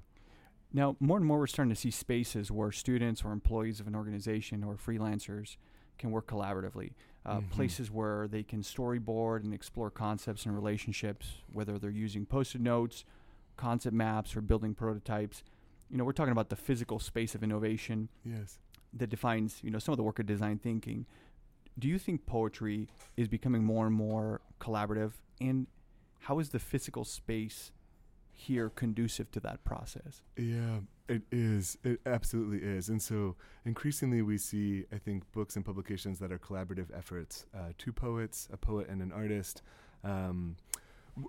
Now, 0.73 0.97
more 1.00 1.17
and 1.17 1.25
more, 1.25 1.38
we're 1.38 1.47
starting 1.47 1.75
to 1.75 1.81
see 1.81 1.90
spaces 1.90 2.50
where 2.50 2.71
students 2.73 3.25
or 3.25 3.33
employees 3.33 3.81
of 3.81 3.87
an 3.87 3.95
organization 3.95 4.62
or 4.62 4.75
freelancers 4.75 5.57
can 5.99 6.11
work 6.11 6.26
collaboratively. 6.26 6.93
Uh, 7.25 7.38
mm-hmm. 7.38 7.49
Places 7.49 7.90
where 7.90 8.28
they 8.28 8.43
can 8.43 8.62
storyboard 8.62 9.45
and 9.45 9.52
explore 9.52 9.90
concepts 9.90 10.47
and 10.47 10.55
relationships, 10.55 11.37
whether 11.52 11.78
they're 11.78 11.90
using 11.90 12.26
post 12.26 12.55
it 12.55 12.61
notes, 12.61 13.05
concept 13.59 13.95
maps, 13.95 14.35
or 14.35 14.41
building 14.41 14.73
prototypes. 14.73 15.43
You 15.91 15.99
know, 15.99 16.05
we're 16.05 16.12
talking 16.12 16.33
about 16.33 16.49
the 16.49 16.57
physical 16.57 16.99
space 16.99 17.35
of 17.35 17.43
innovation. 17.43 18.09
Yes. 18.25 18.59
That 18.95 19.11
defines, 19.11 19.59
you 19.62 19.71
know, 19.71 19.79
some 19.79 19.93
of 19.93 19.99
the 19.99 20.03
work 20.03 20.19
of 20.19 20.25
design 20.25 20.59
thinking. 20.59 21.05
Do 21.79 21.88
you 21.88 21.99
think 21.99 22.25
poetry 22.25 22.88
is 23.17 23.29
becoming 23.29 23.62
more 23.62 23.87
and 23.87 23.95
more 23.95 24.41
collaborative? 24.61 25.12
And 25.41 25.67
how 26.21 26.38
is 26.38 26.49
the 26.49 26.59
physical 26.59 27.05
space 27.05 27.71
here 28.33 28.71
conducive 28.71 29.31
to 29.33 29.41
that 29.41 29.65
process? 29.65 30.23
Yeah, 30.37 30.81
it 31.09 31.23
is. 31.31 31.77
It 31.85 32.00
absolutely 32.07 32.67
is. 32.67 32.88
And 32.88 33.03
so 33.03 33.37
increasingly 33.65 34.23
we 34.23 34.38
see, 34.38 34.85
I 34.93 34.99
think, 34.99 35.31
books 35.33 35.57
and 35.57 35.65
publications 35.65 36.19
that 36.21 36.33
are 36.33 36.38
collaborative 36.38 36.87
efforts. 36.97 37.47
Uh, 37.55 37.73
two 37.77 37.93
poets, 37.93 38.49
a 38.53 38.57
poet 38.57 38.88
and 38.88 39.03
an 39.03 39.12
artist. 39.12 39.62
Um, 40.05 40.57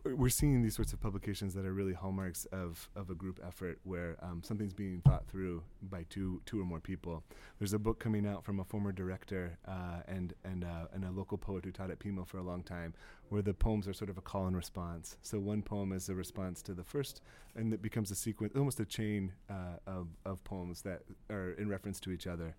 we're 0.06 0.30
seeing 0.30 0.62
these 0.62 0.76
sorts 0.76 0.94
of 0.94 1.00
publications 1.00 1.54
that 1.54 1.66
are 1.66 1.74
really 1.74 1.94
hallmarks 1.94 2.46
of, 2.52 2.90
of 2.96 3.10
a 3.10 3.16
group 3.16 3.40
effort 3.46 3.80
where 3.84 4.18
um, 4.22 4.42
something's 4.44 4.74
being 4.74 5.02
thought 5.06 5.28
through 5.28 5.64
by 5.84 6.06
two 6.10 6.42
two 6.46 6.60
or 6.60 6.66
more 6.66 6.80
people. 6.80 7.24
There's 7.60 7.74
a 7.74 7.80
book 7.80 8.00
coming 8.00 8.26
out 8.26 8.44
from 8.44 8.60
a 8.60 8.64
former 8.64 8.92
director 8.92 9.58
uh, 9.68 10.02
and 10.08 10.34
and 10.44 10.64
uh, 10.64 10.88
and 10.94 11.06
a 11.06 11.12
local 11.12 11.38
poet 11.38 11.66
who 11.66 11.72
taught 11.72 11.92
at 11.92 12.00
Pima 12.00 12.26
for 12.26 12.38
a 12.38 12.44
long 12.44 12.64
time, 12.64 12.94
where 13.30 13.42
the 13.42 13.54
poems 13.54 13.88
are 13.88 13.94
sort 13.94 14.10
of 14.10 14.18
a 14.18 14.22
call 14.22 14.48
and 14.48 14.56
response. 14.56 15.18
So 15.22 15.40
one 15.40 15.62
poem 15.62 15.92
is 15.92 16.10
a 16.10 16.16
response 16.16 16.62
to 16.64 16.74
the 16.74 16.84
first, 16.84 17.22
and 17.56 17.74
it 17.74 17.82
becomes 17.82 18.12
a 18.12 18.16
sequence, 18.16 18.54
almost 18.56 18.80
a 18.80 18.86
chain 18.86 19.34
uh, 19.50 19.78
of 19.88 20.08
of 20.26 20.44
poems 20.44 20.82
that 20.82 21.02
are 21.30 21.52
in 21.52 21.70
reference 21.70 22.00
to 22.02 22.12
each 22.12 22.28
other. 22.28 22.56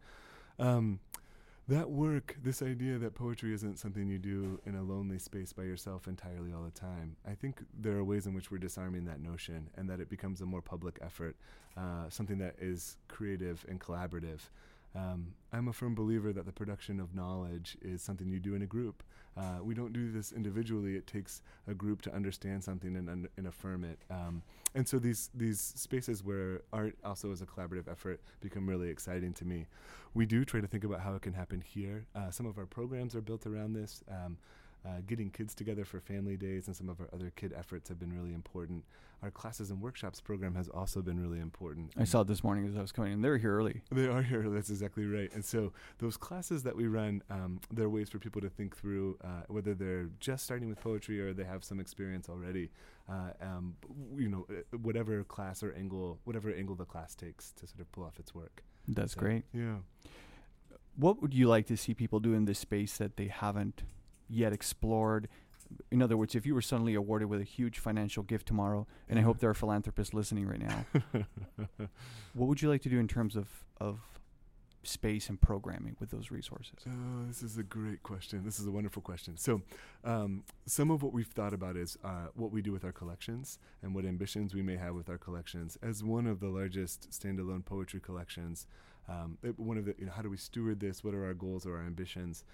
Um, 0.58 1.00
that 1.68 1.90
work, 1.90 2.36
this 2.42 2.62
idea 2.62 2.98
that 2.98 3.14
poetry 3.14 3.54
isn't 3.54 3.78
something 3.78 4.08
you 4.08 4.18
do 4.18 4.60
in 4.66 4.74
a 4.74 4.82
lonely 4.82 5.18
space 5.18 5.52
by 5.52 5.62
yourself 5.62 6.08
entirely 6.08 6.52
all 6.52 6.64
the 6.64 6.70
time, 6.70 7.16
I 7.28 7.34
think 7.34 7.62
there 7.78 7.96
are 7.96 8.04
ways 8.04 8.26
in 8.26 8.34
which 8.34 8.50
we're 8.50 8.58
disarming 8.58 9.04
that 9.04 9.20
notion 9.20 9.68
and 9.76 9.88
that 9.88 10.00
it 10.00 10.08
becomes 10.08 10.40
a 10.40 10.46
more 10.46 10.62
public 10.62 10.98
effort, 11.00 11.36
uh, 11.76 12.08
something 12.08 12.38
that 12.38 12.56
is 12.60 12.96
creative 13.08 13.64
and 13.68 13.80
collaborative. 13.80 14.40
Um, 14.94 15.34
I'm 15.52 15.68
a 15.68 15.72
firm 15.72 15.94
believer 15.94 16.32
that 16.32 16.46
the 16.46 16.52
production 16.52 17.00
of 17.00 17.14
knowledge 17.14 17.76
is 17.82 18.02
something 18.02 18.28
you 18.28 18.40
do 18.40 18.54
in 18.54 18.62
a 18.62 18.66
group. 18.66 19.02
Uh, 19.36 19.58
we 19.62 19.74
don't 19.74 19.92
do 19.92 20.10
this 20.10 20.32
individually. 20.32 20.96
It 20.96 21.06
takes 21.06 21.42
a 21.68 21.74
group 21.74 22.02
to 22.02 22.14
understand 22.14 22.64
something 22.64 22.96
and, 22.96 23.28
and 23.36 23.46
affirm 23.46 23.84
it. 23.84 23.98
Um, 24.10 24.42
and 24.74 24.86
so 24.86 24.98
these 24.98 25.30
these 25.34 25.60
spaces 25.60 26.24
where 26.24 26.62
art 26.72 26.96
also 27.04 27.30
is 27.30 27.40
a 27.40 27.46
collaborative 27.46 27.88
effort 27.90 28.20
become 28.40 28.68
really 28.68 28.88
exciting 28.88 29.32
to 29.34 29.44
me. 29.44 29.66
We 30.14 30.26
do 30.26 30.44
try 30.44 30.60
to 30.60 30.66
think 30.66 30.84
about 30.84 31.00
how 31.00 31.14
it 31.14 31.22
can 31.22 31.32
happen 31.32 31.60
here. 31.60 32.06
Uh, 32.14 32.30
some 32.30 32.46
of 32.46 32.58
our 32.58 32.66
programs 32.66 33.14
are 33.14 33.20
built 33.20 33.46
around 33.46 33.74
this. 33.74 34.02
Um, 34.08 34.36
uh, 34.86 35.00
getting 35.06 35.30
kids 35.30 35.54
together 35.54 35.84
for 35.84 36.00
family 36.00 36.36
days 36.36 36.66
and 36.66 36.76
some 36.76 36.88
of 36.88 37.00
our 37.00 37.08
other 37.12 37.32
kid 37.36 37.52
efforts 37.56 37.88
have 37.88 37.98
been 37.98 38.12
really 38.12 38.32
important. 38.34 38.84
Our 39.22 39.30
classes 39.30 39.70
and 39.70 39.82
workshops 39.82 40.20
program 40.22 40.54
has 40.54 40.68
also 40.70 41.02
been 41.02 41.20
really 41.20 41.40
important. 41.40 41.92
I 41.98 42.04
saw 42.04 42.22
it 42.22 42.26
this 42.26 42.42
morning 42.42 42.66
as 42.66 42.74
I 42.74 42.80
was 42.80 42.90
coming 42.90 43.12
in. 43.12 43.20
They're 43.20 43.36
here 43.36 43.54
early. 43.54 43.82
They 43.92 44.06
are 44.08 44.22
here. 44.22 44.42
That's 44.48 44.70
exactly 44.70 45.04
right. 45.04 45.30
And 45.34 45.44
so 45.44 45.74
those 45.98 46.16
classes 46.16 46.62
that 46.62 46.74
we 46.74 46.86
run, 46.86 47.22
um, 47.28 47.60
there 47.70 47.84
are 47.84 47.90
ways 47.90 48.08
for 48.08 48.18
people 48.18 48.40
to 48.40 48.48
think 48.48 48.74
through 48.74 49.18
uh, 49.22 49.42
whether 49.48 49.74
they're 49.74 50.08
just 50.20 50.44
starting 50.44 50.68
with 50.70 50.80
poetry 50.80 51.20
or 51.20 51.34
they 51.34 51.44
have 51.44 51.62
some 51.64 51.80
experience 51.80 52.30
already. 52.30 52.70
Uh, 53.10 53.32
um, 53.42 53.76
you 54.16 54.28
know, 54.28 54.46
uh, 54.48 54.78
whatever 54.78 55.22
class 55.24 55.62
or 55.62 55.74
angle, 55.74 56.18
whatever 56.24 56.50
angle 56.54 56.74
the 56.74 56.86
class 56.86 57.14
takes 57.14 57.52
to 57.52 57.66
sort 57.66 57.80
of 57.80 57.92
pull 57.92 58.04
off 58.04 58.18
its 58.18 58.34
work. 58.34 58.62
That's 58.88 59.12
So, 59.12 59.20
great. 59.20 59.44
Yeah. 59.52 59.76
What 60.96 61.20
would 61.20 61.34
you 61.34 61.46
like 61.46 61.66
to 61.66 61.76
see 61.76 61.92
people 61.92 62.20
do 62.20 62.32
in 62.32 62.46
this 62.46 62.58
space 62.58 62.96
that 62.98 63.16
they 63.16 63.26
haven't 63.28 63.82
yet 64.30 64.52
explored? 64.52 65.28
In 65.90 66.02
other 66.02 66.16
words, 66.16 66.34
if 66.34 66.46
you 66.46 66.54
were 66.54 66.62
suddenly 66.62 66.94
awarded 66.94 67.28
with 67.28 67.40
a 67.40 67.44
huge 67.44 67.78
financial 67.78 68.22
gift 68.22 68.46
tomorrow, 68.46 68.86
and 69.08 69.18
I 69.18 69.22
hope 69.22 69.38
there 69.38 69.50
are 69.50 69.54
philanthropists 69.54 70.12
listening 70.14 70.46
right 70.46 70.60
now, 70.60 70.84
what 72.34 72.46
would 72.48 72.60
you 72.62 72.68
like 72.68 72.82
to 72.82 72.88
do 72.88 72.98
in 72.98 73.06
terms 73.06 73.36
of, 73.36 73.48
of 73.80 74.00
space 74.82 75.28
and 75.28 75.40
programming 75.40 75.94
with 76.00 76.10
those 76.10 76.30
resources? 76.32 76.74
Oh, 76.88 77.24
this 77.28 77.42
is 77.42 77.56
a 77.58 77.62
great 77.62 78.02
question. 78.02 78.44
This 78.44 78.58
is 78.58 78.66
a 78.66 78.70
wonderful 78.72 79.02
question. 79.02 79.36
So, 79.36 79.62
um, 80.04 80.42
some 80.66 80.90
of 80.90 81.02
what 81.02 81.12
we've 81.12 81.26
thought 81.28 81.52
about 81.52 81.76
is 81.76 81.96
uh, 82.02 82.28
what 82.34 82.50
we 82.50 82.62
do 82.62 82.72
with 82.72 82.84
our 82.84 82.92
collections 82.92 83.58
and 83.82 83.94
what 83.94 84.04
ambitions 84.04 84.54
we 84.54 84.62
may 84.62 84.76
have 84.76 84.94
with 84.94 85.08
our 85.08 85.18
collections. 85.18 85.78
As 85.82 86.02
one 86.02 86.26
of 86.26 86.40
the 86.40 86.48
largest 86.48 87.10
standalone 87.10 87.64
poetry 87.64 88.00
collections, 88.00 88.66
um, 89.08 89.38
it- 89.42 89.58
one 89.58 89.76
of 89.78 89.84
the 89.84 89.94
you 89.98 90.06
know 90.06 90.12
how 90.12 90.22
do 90.22 90.30
we 90.30 90.36
steward 90.36 90.80
this? 90.80 91.04
What 91.04 91.14
are 91.14 91.24
our 91.26 91.34
goals 91.34 91.64
or 91.66 91.76
our 91.76 91.84
ambitions? 91.84 92.44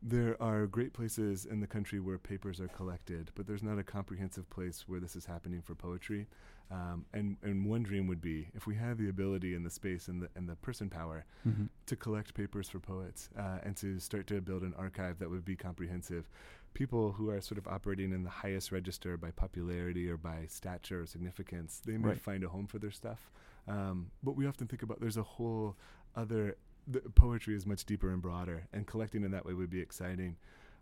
There 0.00 0.40
are 0.40 0.66
great 0.66 0.92
places 0.92 1.44
in 1.44 1.58
the 1.60 1.66
country 1.66 1.98
where 1.98 2.18
papers 2.18 2.60
are 2.60 2.68
collected, 2.68 3.30
but 3.34 3.46
there's 3.48 3.64
not 3.64 3.78
a 3.80 3.82
comprehensive 3.82 4.48
place 4.48 4.84
where 4.86 5.00
this 5.00 5.16
is 5.16 5.26
happening 5.26 5.60
for 5.60 5.74
poetry. 5.74 6.28
Um, 6.70 7.06
and 7.14 7.36
and 7.42 7.64
one 7.66 7.82
dream 7.82 8.06
would 8.06 8.20
be 8.20 8.48
if 8.54 8.66
we 8.66 8.74
had 8.76 8.98
the 8.98 9.08
ability 9.08 9.54
and 9.54 9.64
the 9.64 9.70
space 9.70 10.06
and 10.06 10.22
the 10.22 10.28
and 10.36 10.48
the 10.48 10.54
person 10.56 10.88
power 10.90 11.24
Mm-hmm. 11.48 11.64
to 11.86 11.96
collect 11.96 12.34
papers 12.34 12.68
for 12.68 12.78
poets 12.78 13.30
uh, 13.38 13.58
and 13.64 13.74
to 13.78 13.98
start 13.98 14.26
to 14.28 14.40
build 14.42 14.62
an 14.62 14.74
archive 14.78 15.18
that 15.18 15.30
would 15.30 15.44
be 15.46 15.56
comprehensive. 15.56 16.28
People 16.74 17.12
who 17.12 17.30
are 17.30 17.40
sort 17.40 17.56
of 17.58 17.66
operating 17.66 18.12
in 18.12 18.22
the 18.22 18.30
highest 18.30 18.70
register 18.70 19.16
by 19.16 19.30
popularity 19.30 20.08
or 20.10 20.18
by 20.18 20.44
stature 20.46 21.00
or 21.02 21.06
significance, 21.06 21.80
they 21.84 21.96
may 21.96 22.08
Right. 22.10 22.20
find 22.20 22.44
a 22.44 22.48
home 22.50 22.66
for 22.66 22.78
their 22.78 22.90
stuff. 22.92 23.30
Um, 23.66 24.10
but 24.22 24.36
we 24.36 24.46
often 24.46 24.66
think 24.68 24.82
about 24.82 25.00
there's 25.00 25.16
a 25.16 25.22
whole 25.24 25.76
other. 26.14 26.56
The 26.90 27.00
poetry 27.00 27.54
is 27.54 27.66
much 27.66 27.84
deeper 27.84 28.10
and 28.10 28.22
broader, 28.22 28.66
and 28.72 28.86
collecting 28.86 29.22
in 29.24 29.30
that 29.32 29.44
way 29.44 29.52
would 29.52 29.70
be 29.70 29.80
exciting. 29.80 30.36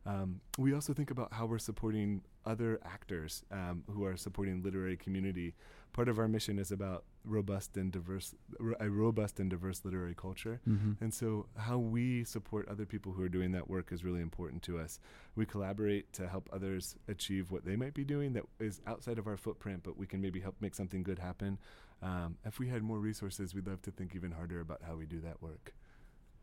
Um, 0.07 0.41
we 0.57 0.73
also 0.73 0.95
think 0.95 1.11
about 1.11 1.33
how 1.33 1.47
we're 1.47 1.59
supporting 1.59 2.23
other 2.45 2.79
actors 2.85 3.45
um, 3.51 3.83
who 3.91 4.05
are 4.05 4.17
supporting 4.17 4.63
literary 4.63 4.97
community. 4.97 5.55
Part 5.93 6.09
of 6.09 6.19
our 6.19 6.29
mission 6.29 6.61
is 6.61 6.71
about 6.71 7.05
robust 7.25 7.77
and 7.77 7.91
diverse, 7.91 8.35
r- 8.61 8.77
a 8.79 8.89
robust 8.89 9.41
and 9.41 9.51
diverse 9.51 9.85
literary 9.85 10.15
culture. 10.15 10.61
Mm-hmm. 10.69 11.03
And 11.03 11.13
so, 11.13 11.47
how 11.57 11.79
we 11.79 12.23
support 12.23 12.69
other 12.69 12.87
people 12.87 13.13
who 13.13 13.23
are 13.23 13.29
doing 13.29 13.51
that 13.53 13.69
work 13.69 13.91
is 13.91 14.05
really 14.05 14.21
important 14.21 14.63
to 14.65 14.79
us. 14.79 15.01
We 15.35 15.45
collaborate 15.45 16.13
to 16.13 16.29
help 16.29 16.49
others 16.53 16.95
achieve 17.09 17.51
what 17.51 17.65
they 17.65 17.75
might 17.75 17.95
be 17.95 18.05
doing 18.05 18.35
that 18.35 18.45
is 18.61 18.81
outside 18.87 19.19
of 19.19 19.27
our 19.27 19.37
footprint, 19.37 19.81
but 19.83 19.97
we 19.97 20.07
can 20.07 20.21
maybe 20.21 20.39
help 20.39 20.55
make 20.61 20.77
something 20.77 21.03
good 21.03 21.19
happen. 21.19 21.59
Um, 22.01 22.37
if 22.45 22.61
we 22.61 22.69
had 22.69 22.83
more 22.83 22.99
resources, 22.99 23.55
we'd 23.55 23.67
love 23.67 23.83
to 23.83 23.91
think 23.91 24.15
even 24.15 24.31
harder 24.31 24.61
about 24.61 24.83
how 24.87 24.95
we 24.95 25.07
do 25.07 25.21
that 25.23 25.43
work. 25.43 25.75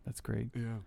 That's 0.05 0.21
great. 0.21 0.49
Yeah. 0.55 0.77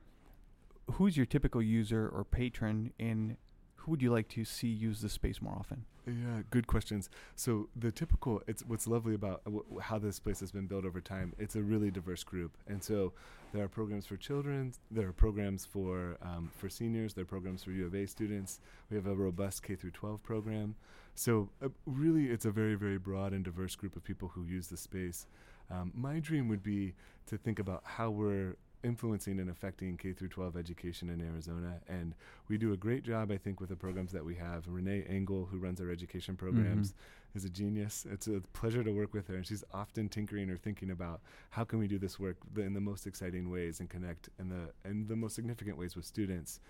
Who's 0.93 1.17
your 1.17 1.27
typical 1.27 1.63
user 1.63 2.09
or 2.09 2.25
patron, 2.25 2.93
and 2.99 3.37
who 3.77 3.91
would 3.93 4.03
you 4.03 4.13
like 4.13 4.29
to 4.31 4.45
see 4.45 4.69
use 4.69 5.01
the 5.01 5.09
space 5.09 5.43
more 5.43 5.55
often? 5.59 5.85
Yeah, 6.07 6.43
good 6.51 6.69
questions. 6.69 7.11
So 7.35 7.69
the 7.75 7.91
typical, 7.91 8.41
it's 8.47 8.63
what's 8.65 8.87
lovely 8.87 9.15
about 9.15 9.43
uh, 9.45 9.51
wh- 9.51 9.81
how 9.81 9.99
this 9.99 10.21
place 10.21 10.39
has 10.39 10.53
been 10.53 10.67
built 10.69 10.85
over 10.85 11.01
time. 11.01 11.33
It's 11.37 11.57
a 11.57 11.63
really 11.63 11.91
diverse 11.91 12.23
group, 12.23 12.57
and 12.69 12.83
so 12.83 13.13
there 13.53 13.65
are 13.65 13.69
programs 13.69 14.07
for 14.07 14.17
children, 14.17 14.73
there 14.91 15.09
are 15.09 15.13
programs 15.13 15.65
for 15.65 16.17
um, 16.23 16.51
for 16.57 16.69
seniors, 16.69 17.15
there 17.15 17.23
are 17.23 17.27
programs 17.27 17.65
for 17.65 17.73
U 17.73 17.87
of 17.87 17.95
A 17.95 18.07
students. 18.07 18.61
We 18.89 18.97
have 18.97 19.07
a 19.07 19.15
robust 19.15 19.65
K 19.65 19.75
through 19.75 19.93
12 19.93 20.23
program. 20.23 20.77
So 21.17 21.49
uh, 21.65 21.69
really, 21.87 22.27
it's 22.27 22.45
a 22.45 22.53
very 22.53 22.77
very 22.77 22.99
broad 22.99 23.33
and 23.33 23.45
diverse 23.45 23.75
group 23.75 23.97
of 23.97 24.05
people 24.05 24.29
who 24.29 24.45
use 24.45 24.69
the 24.69 24.77
space. 24.77 25.27
Um, 25.71 25.91
my 25.93 26.21
dream 26.21 26.49
would 26.49 26.63
be 26.63 26.95
to 27.27 27.37
think 27.37 27.59
about 27.59 27.83
how 27.85 28.11
we're 28.11 28.55
influencing 28.87 29.41
and 29.41 29.51
affecting 29.51 29.97
K 29.97 30.13
through 30.13 30.29
12 30.29 30.57
education 30.57 31.11
in 31.11 31.21
Arizona, 31.21 31.81
and 31.89 32.15
we 32.49 32.57
do 32.57 32.73
a 32.73 32.77
great 32.77 33.03
job, 33.03 33.31
I 33.31 33.37
think, 33.37 33.61
with 33.61 33.69
the 33.69 33.77
programs 33.77 34.13
that 34.13 34.25
we 34.25 34.37
have. 34.37 34.65
Renee 34.69 35.05
Angle, 35.09 35.49
who 35.51 35.59
runs 35.59 35.81
our 35.81 35.91
education 35.91 36.37
programs, 36.37 36.95
is 37.35 37.45
a 37.45 37.51
genius. 37.51 38.07
It's 38.11 38.29
a 38.29 38.41
pleasure 38.53 38.83
to 38.85 38.93
work 38.93 39.13
with 39.13 39.29
her, 39.29 39.35
and 39.35 39.47
she's 39.47 39.65
often 39.75 40.09
tinkering 40.09 40.49
or 40.49 40.57
thinking 40.57 40.91
about 40.91 41.21
how 41.51 41.65
can 41.65 41.79
we 41.79 41.89
do 41.89 41.99
this 41.99 42.19
work 42.19 42.37
in 42.57 42.73
the 42.73 42.81
most 42.81 43.07
exciting 43.07 43.51
ways 43.51 43.81
and 43.81 43.91
connect 43.91 44.31
in 44.39 44.49
the 44.49 44.89
in 44.89 45.09
the 45.09 45.17
most 45.17 45.35
significant 45.35 45.77
ways 45.77 45.97
with 45.97 46.05
students. 46.05 46.61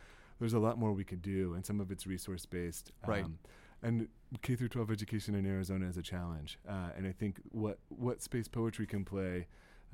There's 0.40 0.54
a 0.54 0.58
lot 0.58 0.78
more 0.78 0.92
we 0.92 1.04
could 1.04 1.22
do, 1.22 1.54
and 1.54 1.64
some 1.64 1.80
of 1.80 1.90
it's 1.90 2.06
resource 2.06 2.46
based. 2.46 2.92
Right. 3.06 3.24
and 3.82 4.08
K 4.42 4.56
through 4.56 4.70
12 4.70 4.90
education 4.90 5.34
in 5.34 5.46
Arizona 5.46 5.86
is 5.86 5.96
a 5.96 6.02
challenge, 6.02 6.58
uh, 6.68 6.90
and 6.96 7.06
I 7.06 7.12
think 7.12 7.40
what 7.52 7.78
what 7.88 8.22
space 8.22 8.48
poetry 8.48 8.86
can 8.86 9.04
play 9.04 9.46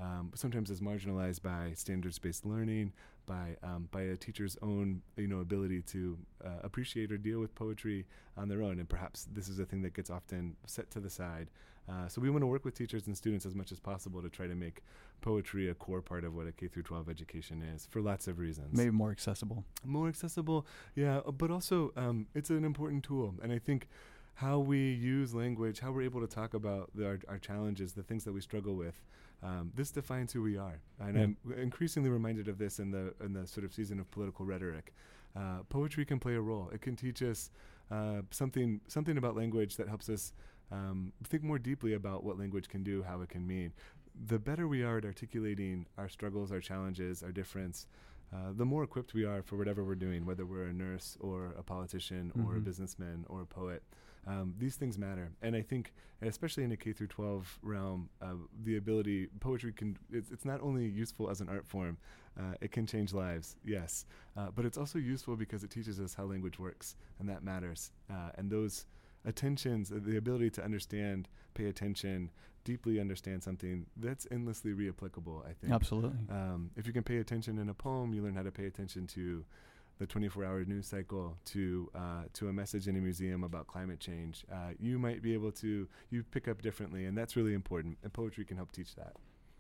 um, 0.02 0.32
sometimes 0.34 0.68
is 0.70 0.80
marginalized 0.80 1.42
by 1.42 1.72
standards-based 1.74 2.44
learning, 2.44 2.92
by 3.26 3.56
um, 3.62 3.88
by 3.92 4.02
a 4.02 4.16
teacher's 4.16 4.56
own 4.60 5.00
you 5.16 5.28
know 5.28 5.38
ability 5.40 5.80
to 5.82 6.18
uh, 6.44 6.48
appreciate 6.62 7.12
or 7.12 7.16
deal 7.16 7.38
with 7.38 7.54
poetry 7.54 8.04
on 8.36 8.48
their 8.48 8.62
own, 8.62 8.80
and 8.80 8.88
perhaps 8.88 9.28
this 9.32 9.48
is 9.48 9.58
a 9.58 9.64
thing 9.64 9.82
that 9.82 9.94
gets 9.94 10.10
often 10.10 10.56
set 10.66 10.90
to 10.90 11.00
the 11.00 11.10
side. 11.10 11.48
Uh, 11.88 12.06
so 12.08 12.20
we 12.20 12.30
want 12.30 12.42
to 12.42 12.46
work 12.46 12.64
with 12.64 12.74
teachers 12.74 13.06
and 13.08 13.16
students 13.16 13.44
as 13.44 13.54
much 13.56 13.72
as 13.72 13.80
possible 13.80 14.22
to 14.22 14.28
try 14.28 14.46
to 14.46 14.54
make 14.54 14.82
poetry 15.20 15.68
a 15.68 15.74
core 15.74 16.00
part 16.00 16.24
of 16.24 16.34
what 16.34 16.46
a 16.46 16.52
K 16.52 16.68
through 16.68 16.84
12 16.84 17.08
education 17.08 17.62
is 17.74 17.86
for 17.90 18.00
lots 18.00 18.28
of 18.28 18.38
reasons 18.38 18.76
Maybe 18.76 18.90
more 18.90 19.10
accessible. 19.10 19.64
more 19.84 20.08
accessible 20.08 20.64
yeah 20.94 21.20
but 21.36 21.50
also 21.50 21.92
um, 21.96 22.26
it's 22.34 22.50
an 22.50 22.64
important 22.64 23.02
tool 23.04 23.34
and 23.42 23.52
i 23.52 23.58
think 23.58 23.88
how 24.34 24.58
we 24.60 24.92
use 24.92 25.34
language 25.34 25.80
how 25.80 25.90
we're 25.92 26.02
able 26.02 26.20
to 26.20 26.26
talk 26.26 26.54
about 26.54 26.90
the, 26.94 27.06
our, 27.06 27.18
our 27.28 27.38
challenges 27.38 27.92
the 27.92 28.02
things 28.02 28.24
that 28.24 28.32
we 28.32 28.40
struggle 28.40 28.74
with 28.74 29.00
um, 29.42 29.72
this 29.74 29.90
defines 29.90 30.32
who 30.32 30.42
we 30.42 30.56
are 30.56 30.80
and 31.00 31.16
Yeah. 31.16 31.22
i'm 31.24 31.36
increasingly 31.58 32.10
reminded 32.10 32.48
of 32.48 32.58
this 32.58 32.78
in 32.78 32.90
the 32.90 33.14
in 33.24 33.32
the 33.32 33.46
sort 33.46 33.64
of 33.64 33.72
season 33.72 33.98
of 34.00 34.10
political 34.10 34.44
rhetoric 34.46 34.92
uh, 35.36 35.62
poetry 35.68 36.04
can 36.04 36.18
play 36.18 36.34
a 36.34 36.40
role 36.40 36.70
it 36.72 36.80
can 36.80 36.96
teach 36.96 37.22
us 37.22 37.50
uh, 37.90 38.22
something 38.30 38.80
something 38.88 39.16
about 39.18 39.34
language 39.36 39.76
that 39.76 39.88
helps 39.88 40.08
us 40.08 40.32
um, 40.70 41.12
think 41.24 41.42
more 41.42 41.58
deeply 41.58 41.92
about 41.94 42.24
what 42.24 42.38
language 42.38 42.68
can 42.68 42.82
do 42.82 43.02
how 43.02 43.20
it 43.20 43.28
can 43.28 43.46
mean 43.46 43.72
the 44.28 44.38
better 44.38 44.68
we 44.68 44.82
are 44.82 44.98
at 44.98 45.04
articulating 45.04 45.86
our 45.98 46.08
struggles 46.08 46.52
our 46.52 46.60
challenges 46.60 47.22
our 47.22 47.32
difference 47.32 47.86
uh, 48.34 48.50
the 48.56 48.64
more 48.64 48.82
equipped 48.82 49.12
we 49.12 49.24
are 49.26 49.42
for 49.42 49.58
whatever 49.58 49.84
we're 49.84 49.94
doing, 49.94 50.24
whether 50.24 50.46
we're 50.46 50.64
a 50.64 50.72
nurse 50.72 51.18
or 51.20 51.52
a 51.58 51.62
politician 51.62 52.32
or 52.46 52.56
a 52.56 52.60
Mhm. 52.60 52.64
businessman 52.64 53.26
or 53.28 53.42
a 53.42 53.46
poet. 53.46 53.82
Um, 54.26 54.54
these 54.58 54.76
things 54.76 54.98
matter, 54.98 55.32
and 55.42 55.56
I 55.56 55.62
think, 55.62 55.92
especially 56.20 56.62
in 56.62 56.70
a 56.70 56.76
K 56.76 56.92
through 56.92 57.08
12 57.08 57.58
realm, 57.62 58.08
uh, 58.20 58.34
the 58.62 58.76
ability 58.76 59.28
poetry 59.40 59.72
can 59.72 59.98
it's, 60.12 60.30
it's 60.30 60.44
not 60.44 60.60
only 60.62 60.86
useful 60.86 61.28
as 61.28 61.40
an 61.40 61.48
art 61.48 61.66
form, 61.66 61.96
uh, 62.38 62.54
it 62.60 62.70
can 62.70 62.86
change 62.86 63.12
lives, 63.12 63.56
yes, 63.64 64.06
uh, 64.36 64.48
but 64.54 64.64
it's 64.64 64.78
also 64.78 64.98
useful 64.98 65.34
because 65.34 65.64
it 65.64 65.70
teaches 65.70 65.98
us 65.98 66.14
how 66.14 66.24
language 66.24 66.58
works, 66.58 66.94
and 67.18 67.28
that 67.28 67.42
matters. 67.42 67.90
Uh, 68.08 68.30
and 68.36 68.48
those 68.50 68.86
attentions, 69.24 69.90
uh, 69.90 69.98
the 70.00 70.16
ability 70.16 70.50
to 70.50 70.62
understand, 70.64 71.28
pay 71.54 71.66
attention, 71.66 72.30
deeply 72.64 73.00
understand 73.00 73.42
something, 73.42 73.86
that's 73.96 74.26
endlessly 74.30 74.72
reapplicable. 74.72 75.44
I 75.44 75.52
think. 75.60 75.72
Absolutely. 75.72 76.12
Um, 76.30 76.70
if 76.76 76.86
you 76.86 76.92
can 76.92 77.02
pay 77.02 77.18
attention 77.18 77.58
in 77.58 77.68
a 77.68 77.74
poem, 77.74 78.14
you 78.14 78.22
learn 78.22 78.34
how 78.34 78.42
to 78.44 78.52
pay 78.52 78.66
attention 78.66 79.06
to 79.08 79.44
the 80.02 80.06
24-hour 80.12 80.64
news 80.64 80.86
cycle, 80.88 81.36
to 81.44 81.88
uh, 81.94 82.24
to 82.32 82.48
a 82.48 82.52
message 82.52 82.88
in 82.88 82.96
a 82.96 83.00
museum 83.00 83.44
about 83.44 83.66
climate 83.68 84.00
change. 84.00 84.44
Uh, 84.52 84.70
you 84.80 84.98
might 84.98 85.22
be 85.22 85.32
able 85.32 85.52
to 85.52 85.88
you 86.10 86.24
pick 86.30 86.48
up 86.48 86.60
differently, 86.60 87.04
and 87.06 87.16
that's 87.16 87.36
really 87.36 87.54
important. 87.54 87.98
And 88.02 88.12
poetry 88.12 88.44
can 88.44 88.56
help 88.56 88.72
teach 88.72 88.94
that. 88.96 89.14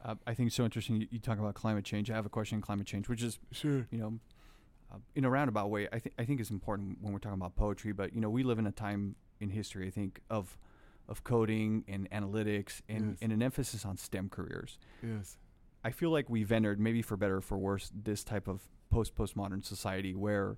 Uh, 0.04 0.16
I 0.26 0.34
think 0.34 0.48
it's 0.48 0.56
so 0.56 0.64
interesting. 0.64 0.96
You, 1.00 1.06
you 1.12 1.20
talk 1.20 1.38
about 1.38 1.54
climate 1.54 1.84
change. 1.84 2.10
I 2.10 2.14
have 2.14 2.26
a 2.26 2.28
question 2.28 2.56
on 2.56 2.62
climate 2.62 2.86
change, 2.88 3.08
which 3.08 3.22
is 3.22 3.38
Sure. 3.52 3.86
you 3.92 3.98
know, 3.98 4.18
uh, 4.92 4.96
in 5.14 5.24
a 5.24 5.30
roundabout 5.30 5.70
way, 5.70 5.86
I 5.92 6.00
think 6.00 6.14
I 6.18 6.24
think 6.24 6.40
it's 6.40 6.50
important 6.50 6.98
when 7.00 7.12
we're 7.12 7.20
talking 7.20 7.38
about 7.38 7.54
poetry. 7.54 7.92
But 7.92 8.12
you 8.12 8.20
know, 8.20 8.30
we 8.30 8.42
live 8.42 8.58
in 8.58 8.66
a 8.66 8.72
time 8.72 9.14
in 9.40 9.50
history, 9.50 9.86
I 9.86 9.90
think, 9.90 10.20
of 10.28 10.58
of 11.08 11.22
coding 11.24 11.84
and 11.88 12.10
analytics 12.10 12.80
and, 12.88 13.10
Yes. 13.10 13.18
and 13.22 13.32
an 13.32 13.42
emphasis 13.42 13.84
on 13.84 13.96
STEM 13.96 14.28
careers. 14.28 14.78
Yes. 15.02 15.36
I 15.84 15.90
feel 15.90 16.10
like 16.10 16.30
we've 16.30 16.50
entered, 16.52 16.78
maybe 16.78 17.02
for 17.02 17.16
better 17.16 17.36
or 17.38 17.40
for 17.40 17.58
worse, 17.58 17.90
this 17.94 18.22
type 18.22 18.46
of 18.48 18.68
post 18.92 19.14
postmodern 19.16 19.64
society 19.64 20.14
where 20.14 20.56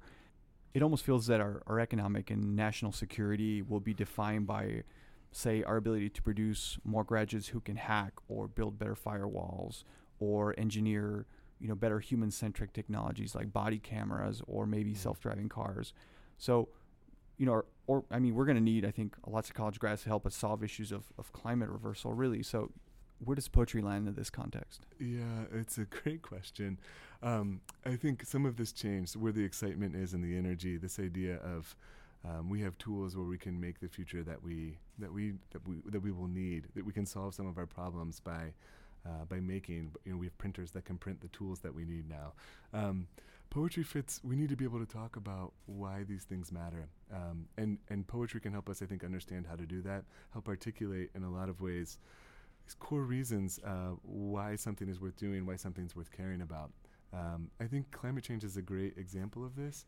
it 0.74 0.82
almost 0.82 1.04
feels 1.04 1.26
that 1.28 1.40
our, 1.40 1.62
our 1.68 1.78
economic 1.78 2.30
and 2.30 2.56
national 2.56 2.90
security 2.90 3.62
will 3.62 3.78
be 3.80 3.94
defined 3.94 4.44
by, 4.46 4.82
say, 5.30 5.62
our 5.62 5.76
ability 5.76 6.10
to 6.10 6.20
produce 6.20 6.78
more 6.84 7.04
graduates 7.04 7.48
who 7.48 7.60
can 7.60 7.76
hack 7.76 8.12
or 8.28 8.48
build 8.48 8.76
better 8.76 8.96
firewalls 8.96 9.84
or 10.18 10.52
engineer, 10.58 11.26
you 11.60 11.68
know, 11.68 11.76
better 11.76 12.00
human 12.00 12.30
centric 12.32 12.72
technologies 12.72 13.36
like 13.36 13.52
body 13.52 13.78
cameras 13.78 14.42
or 14.48 14.66
maybe 14.66 14.92
Mhm. 14.92 14.96
self 14.96 15.20
driving 15.20 15.48
cars. 15.48 15.92
So, 16.38 16.68
you 17.38 17.46
know, 17.46 17.52
or, 17.52 17.64
or 17.86 18.04
I 18.10 18.18
mean, 18.18 18.34
we're 18.34 18.44
going 18.44 18.56
to 18.56 18.62
need, 18.72 18.84
I 18.84 18.90
think, 18.90 19.16
lots 19.28 19.48
of 19.48 19.54
college 19.54 19.78
grads 19.78 20.02
to 20.02 20.08
help 20.08 20.26
us 20.26 20.34
solve 20.34 20.64
issues 20.64 20.90
of, 20.90 21.04
of 21.16 21.32
climate 21.32 21.68
reversal, 21.68 22.12
really. 22.14 22.42
So, 22.42 22.72
where 23.22 23.34
does 23.34 23.48
poetry 23.48 23.80
land 23.80 24.08
in 24.08 24.14
this 24.14 24.30
context? 24.30 24.86
Yeah, 24.98 25.44
it's 25.52 25.78
a 25.78 25.84
great 26.02 26.22
question. 26.22 26.78
Um, 27.22 27.60
I 27.84 27.96
think 27.96 28.24
some 28.24 28.46
of 28.46 28.56
this 28.56 28.72
changed 28.72 29.16
where 29.16 29.32
the 29.32 29.44
excitement 29.44 29.94
is 29.96 30.12
and 30.14 30.22
the 30.22 30.36
energy. 30.36 30.76
This 30.76 30.98
idea 30.98 31.36
of 31.36 31.76
um, 32.24 32.48
we 32.48 32.60
have 32.62 32.76
tools 32.78 33.16
where 33.16 33.26
we 33.26 33.38
can 33.38 33.60
make 33.60 33.80
the 33.80 33.88
future 33.88 34.22
that 34.22 34.42
we 34.42 34.78
that 34.98 35.12
we 35.12 35.34
that 35.50 35.66
we 35.66 35.76
that 35.86 36.00
we 36.00 36.10
will 36.10 36.28
need. 36.28 36.68
That 36.74 36.84
we 36.84 36.92
can 36.92 37.06
solve 37.06 37.34
some 37.34 37.46
of 37.46 37.58
our 37.58 37.66
problems 37.66 38.20
by 38.20 38.52
uh, 39.06 39.24
by 39.28 39.40
making. 39.40 39.92
You 40.04 40.12
know, 40.12 40.18
we 40.18 40.26
have 40.26 40.38
printers 40.38 40.70
that 40.72 40.84
can 40.84 40.96
print 40.96 41.20
the 41.20 41.28
tools 41.28 41.60
that 41.60 41.74
we 41.74 41.84
need 41.84 42.08
now. 42.08 42.32
Um, 42.72 43.06
poetry 43.50 43.82
fits. 43.82 44.20
We 44.24 44.36
need 44.36 44.48
to 44.48 44.56
be 44.56 44.64
able 44.64 44.80
to 44.80 44.90
talk 44.90 45.16
about 45.16 45.52
why 45.66 46.04
these 46.08 46.24
things 46.24 46.50
matter, 46.50 46.88
um, 47.12 47.46
and 47.58 47.78
and 47.88 48.06
poetry 48.06 48.40
can 48.40 48.52
help 48.52 48.70
us. 48.70 48.80
I 48.80 48.86
think 48.86 49.04
understand 49.04 49.46
how 49.46 49.56
to 49.56 49.66
do 49.66 49.82
that. 49.82 50.04
Help 50.32 50.48
articulate 50.48 51.10
in 51.14 51.24
a 51.24 51.30
lot 51.30 51.48
of 51.50 51.60
ways 51.60 51.98
these 52.64 52.74
core 52.74 53.02
reasons 53.02 53.60
uh, 53.64 53.92
why 54.02 54.56
something 54.56 54.88
is 54.88 55.00
worth 55.00 55.16
doing, 55.16 55.46
why 55.46 55.56
something's 55.56 55.94
worth 55.94 56.10
caring 56.10 56.40
about. 56.40 56.70
Um, 57.12 57.50
I 57.60 57.64
think 57.64 57.90
climate 57.90 58.24
change 58.24 58.44
is 58.44 58.56
a 58.56 58.62
great 58.62 58.96
example 58.96 59.44
of 59.44 59.54
this. 59.56 59.84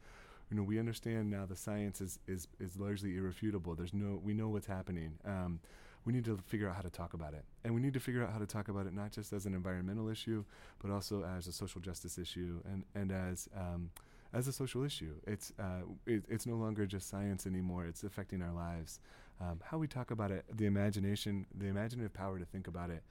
You 0.50 0.56
know, 0.56 0.62
we 0.62 0.78
understand 0.78 1.30
now 1.30 1.45
the 1.47 1.56
science 1.56 2.00
is, 2.00 2.21
is, 2.28 2.47
is 2.61 2.76
largely 2.76 3.16
irrefutable. 3.16 3.75
There's 3.75 3.95
no, 3.95 4.21
we 4.23 4.33
know 4.33 4.49
what's 4.49 4.66
happening. 4.66 5.14
Um, 5.25 5.59
we 6.04 6.12
need 6.12 6.25
to 6.26 6.38
figure 6.47 6.68
out 6.68 6.76
how 6.76 6.83
to 6.83 6.90
talk 6.90 7.14
about 7.14 7.35
it, 7.35 7.45
and 7.64 7.75
we 7.75 7.80
need 7.80 7.92
to 7.95 8.00
figure 8.00 8.23
out 8.23 8.33
how 8.33 8.38
to 8.38 8.47
talk 8.47 8.68
about 8.68 8.87
it 8.87 8.95
not 8.95 9.11
just 9.11 9.33
as 9.33 9.45
an 9.45 9.54
environmental 9.54 10.09
issue, 10.09 10.45
but 10.80 10.92
also 10.92 11.25
as 11.25 11.49
a 11.49 11.52
social 11.52 11.80
justice 11.80 12.16
issue 12.16 12.61
and 12.64 12.85
and 12.95 13.11
as 13.11 13.49
um, 13.56 13.90
as 14.33 14.47
a 14.47 14.52
social 14.52 14.85
issue. 14.85 15.14
It's 15.26 15.52
uh, 15.59 15.83
it, 16.06 16.23
it's 16.28 16.47
no 16.47 16.54
longer 16.54 16.87
just 16.87 17.09
science 17.09 17.45
anymore. 17.45 17.87
It's 17.87 18.04
affecting 18.04 18.40
our 18.40 18.52
lives. 18.52 19.00
Um, 19.40 19.61
how 19.64 19.78
we 19.78 19.87
talk 19.87 20.11
about 20.11 20.31
it, 20.31 20.45
the 20.52 20.66
imagination, 20.66 21.47
the 21.55 21.66
imaginative 21.66 22.14
power 22.14 22.38
to 22.38 22.45
think 22.45 22.69
about 22.69 22.90
it, 22.90 23.02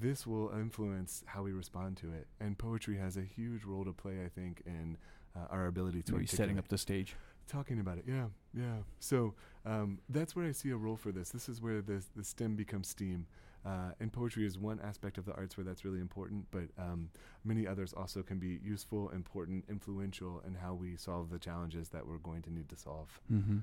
this 0.00 0.26
will 0.26 0.50
influence 0.50 1.24
how 1.26 1.42
we 1.42 1.52
respond 1.52 1.96
to 1.98 2.12
it. 2.12 2.26
And 2.38 2.56
poetry 2.56 2.98
has 2.98 3.16
a 3.16 3.22
huge 3.22 3.64
role 3.64 3.84
to 3.84 3.92
play, 3.92 4.24
I 4.24 4.28
think, 4.28 4.62
in 4.66 4.96
uh, 5.34 5.46
our 5.50 5.66
ability 5.66 6.02
to 6.02 6.26
setting 6.26 6.58
up 6.58 6.68
the 6.68 6.78
stage. 6.78 7.16
talking 7.48 7.80
about 7.80 7.98
it. 7.98 8.04
Yeah, 8.06 8.26
yeah. 8.54 8.76
So 9.00 9.34
um, 9.66 9.98
that's 10.08 10.36
where 10.36 10.46
I 10.46 10.52
see 10.52 10.70
a 10.70 10.76
role 10.76 10.96
for 10.96 11.12
this. 11.12 11.30
This 11.30 11.48
is 11.48 11.60
where 11.60 11.82
the 11.82 12.02
the 12.16 12.24
STEM 12.24 12.56
becomes 12.56 12.88
STEAM. 12.88 13.26
Uh, 13.64 13.92
and 14.00 14.10
poetry 14.10 14.46
is 14.46 14.56
one 14.58 14.80
aspect 14.80 15.18
of 15.18 15.26
the 15.26 15.34
arts 15.34 15.58
where 15.58 15.64
that's 15.64 15.84
really 15.84 16.00
important, 16.00 16.46
but 16.50 16.64
um, 16.78 17.10
many 17.44 17.66
others 17.66 17.92
also 17.92 18.22
can 18.22 18.38
be 18.38 18.58
useful, 18.64 19.10
important, 19.10 19.64
influential 19.68 20.42
in 20.46 20.54
how 20.54 20.72
we 20.72 20.96
solve 20.96 21.28
the 21.28 21.38
challenges 21.38 21.90
that 21.90 22.06
we're 22.06 22.16
going 22.16 22.40
to 22.40 22.50
need 22.50 22.70
to 22.70 22.76
solve. 22.76 23.20
Mm-hmm. 23.30 23.58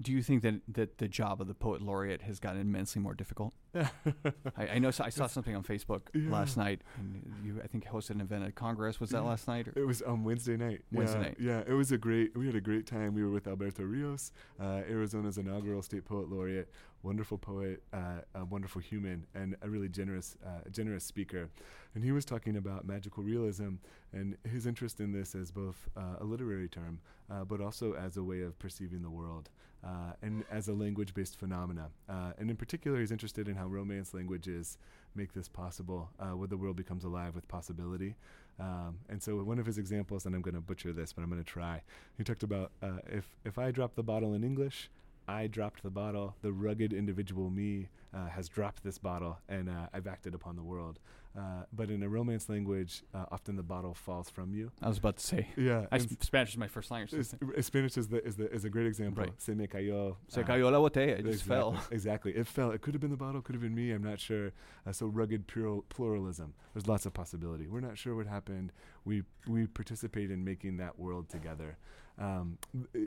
Do 0.00 0.12
you 0.12 0.22
think 0.22 0.42
that, 0.42 0.60
that 0.68 0.98
the 0.98 1.08
job 1.08 1.40
of 1.40 1.48
the 1.48 1.54
poet 1.54 1.82
laureate 1.82 2.22
has 2.22 2.38
gotten 2.38 2.60
immensely 2.60 3.02
more 3.02 3.14
difficult? 3.14 3.52
I, 3.74 4.68
I 4.74 4.78
know 4.78 4.92
so 4.92 5.02
I 5.04 5.08
saw 5.08 5.26
something 5.26 5.56
on 5.56 5.64
Facebook 5.64 6.02
Yeah. 6.14 6.30
last 6.30 6.56
night, 6.56 6.82
and 6.96 7.22
you 7.44 7.60
I 7.62 7.66
think 7.66 7.84
hosted 7.84 8.10
an 8.10 8.20
event 8.20 8.44
at 8.44 8.54
Congress. 8.54 9.00
Was 9.00 9.10
that 9.10 9.22
last 9.24 9.48
night? 9.48 9.66
Or? 9.68 9.72
It 9.76 9.86
was 9.86 10.00
on 10.02 10.22
Wednesday 10.22 10.56
night. 10.56 10.82
Wednesday 10.92 11.18
yeah, 11.18 11.22
night. 11.24 11.36
Yeah, 11.66 11.72
it 11.72 11.76
was 11.76 11.90
a 11.90 11.98
great. 11.98 12.36
We 12.36 12.46
had 12.46 12.54
a 12.54 12.60
great 12.60 12.86
time. 12.86 13.14
We 13.14 13.24
were 13.24 13.30
with 13.30 13.48
Alberto 13.48 13.82
Rios, 13.82 14.30
uh, 14.60 14.82
Arizona's 14.88 15.36
inaugural 15.36 15.82
state 15.82 16.04
poet 16.04 16.28
laureate. 16.30 16.70
Wonderful 17.02 17.38
poet, 17.38 17.82
uh, 17.92 18.22
a 18.34 18.44
wonderful 18.44 18.80
human, 18.80 19.24
and 19.32 19.56
a 19.62 19.70
really 19.70 19.88
generous, 19.88 20.36
uh, 20.44 20.68
generous 20.70 21.04
speaker. 21.04 21.48
And 21.94 22.02
he 22.02 22.10
was 22.10 22.24
talking 22.24 22.56
about 22.56 22.86
magical 22.86 23.22
realism 23.22 23.74
and 24.12 24.36
his 24.44 24.66
interest 24.66 24.98
in 24.98 25.12
this 25.12 25.36
as 25.36 25.52
both 25.52 25.88
uh, 25.96 26.16
a 26.20 26.24
literary 26.24 26.68
term, 26.68 26.98
uh, 27.30 27.44
but 27.44 27.60
also 27.60 27.92
as 27.94 28.16
a 28.16 28.22
way 28.24 28.42
of 28.42 28.58
perceiving 28.58 29.02
the 29.02 29.10
world. 29.10 29.48
Uh, 29.84 30.12
and 30.22 30.44
as 30.50 30.68
a 30.68 30.72
language-based 30.72 31.38
phenomena, 31.38 31.88
uh, 32.08 32.32
and 32.38 32.50
in 32.50 32.56
particular, 32.56 32.98
he's 32.98 33.12
interested 33.12 33.48
in 33.48 33.54
how 33.54 33.66
Romance 33.66 34.12
languages 34.12 34.76
make 35.14 35.32
this 35.32 35.48
possible, 35.48 36.10
uh, 36.18 36.36
where 36.36 36.48
the 36.48 36.56
world 36.56 36.76
becomes 36.76 37.04
alive 37.04 37.34
with 37.34 37.46
possibility. 37.46 38.16
Um, 38.58 38.98
and 39.08 39.22
so 39.22 39.36
one 39.36 39.58
of 39.58 39.66
his 39.66 39.78
examples, 39.78 40.26
and 40.26 40.34
I'm 40.34 40.42
going 40.42 40.54
to 40.54 40.60
butcher 40.60 40.92
this, 40.92 41.12
but 41.12 41.22
I'm 41.22 41.30
going 41.30 41.42
to 41.42 41.48
try. 41.48 41.82
He 42.16 42.24
talked 42.24 42.42
about 42.42 42.72
uh, 42.82 42.98
if 43.06 43.28
if 43.44 43.56
I 43.56 43.70
drop 43.70 43.94
the 43.94 44.02
bottle 44.02 44.34
in 44.34 44.42
English, 44.42 44.90
I 45.28 45.46
dropped 45.46 45.82
the 45.82 45.90
bottle. 45.90 46.34
The 46.42 46.52
rugged 46.52 46.92
individual 46.92 47.50
me 47.50 47.88
uh, 48.14 48.26
has 48.28 48.48
dropped 48.48 48.82
this 48.82 48.98
bottle, 48.98 49.38
and 49.48 49.68
uh, 49.68 49.86
I've 49.92 50.06
acted 50.06 50.34
upon 50.34 50.56
the 50.56 50.62
world. 50.62 50.98
Uh, 51.36 51.62
but 51.72 51.90
in 51.90 52.02
a 52.02 52.08
Romance 52.08 52.48
language, 52.48 53.02
uh, 53.14 53.26
often 53.30 53.54
the 53.54 53.62
bottle 53.62 53.94
falls 53.94 54.28
from 54.30 54.52
you. 54.54 54.72
I 54.82 54.88
was 54.88 54.96
about 54.98 55.18
to 55.18 55.24
say. 55.24 55.46
Yeah, 55.56 55.84
I, 55.92 55.98
sp- 56.02 56.18
Spanish 56.24 56.50
is 56.50 56.56
my 56.56 56.66
first 56.66 56.90
language. 56.90 57.12
s- 57.14 57.28
so 57.28 57.36
s- 57.56 57.66
Spanish 57.66 57.96
is 57.98 58.08
the 58.08 58.24
is 58.26 58.34
the 58.36 58.50
is 58.50 58.64
a 58.64 58.70
great 58.70 58.86
example. 58.86 59.24
Right. 59.24 59.32
Se 59.40 59.52
me 59.54 59.66
cayó. 59.66 60.16
Se 60.28 60.40
uh, 60.40 60.44
cayó 60.44 60.72
la 60.72 60.78
botella. 60.80 61.18
It 61.18 61.24
just 61.26 61.42
exactly, 61.42 61.48
fell. 61.54 61.76
Exactly. 61.92 62.32
It 62.32 62.46
fell. 62.46 62.70
It 62.72 62.80
could 62.80 62.94
have 62.94 63.00
been 63.02 63.10
the 63.10 63.16
bottle, 63.16 63.42
could 63.42 63.54
have 63.54 63.62
been 63.62 63.74
me. 63.74 63.92
I'm 63.92 64.02
not 64.02 64.18
sure. 64.18 64.52
Uh, 64.86 64.92
so 64.92 65.06
rugged 65.06 65.46
plural, 65.46 65.84
pluralism. 65.90 66.54
There's 66.74 66.88
lots 66.88 67.04
of 67.06 67.12
possibility. 67.12 67.68
We're 67.68 67.80
not 67.80 67.98
sure 67.98 68.16
what 68.16 68.26
happened. 68.26 68.72
We 69.04 69.22
we 69.46 69.66
participate 69.66 70.30
in 70.30 70.42
making 70.44 70.78
that 70.78 70.98
world 70.98 71.28
together. 71.28 71.76
Um, 72.18 72.58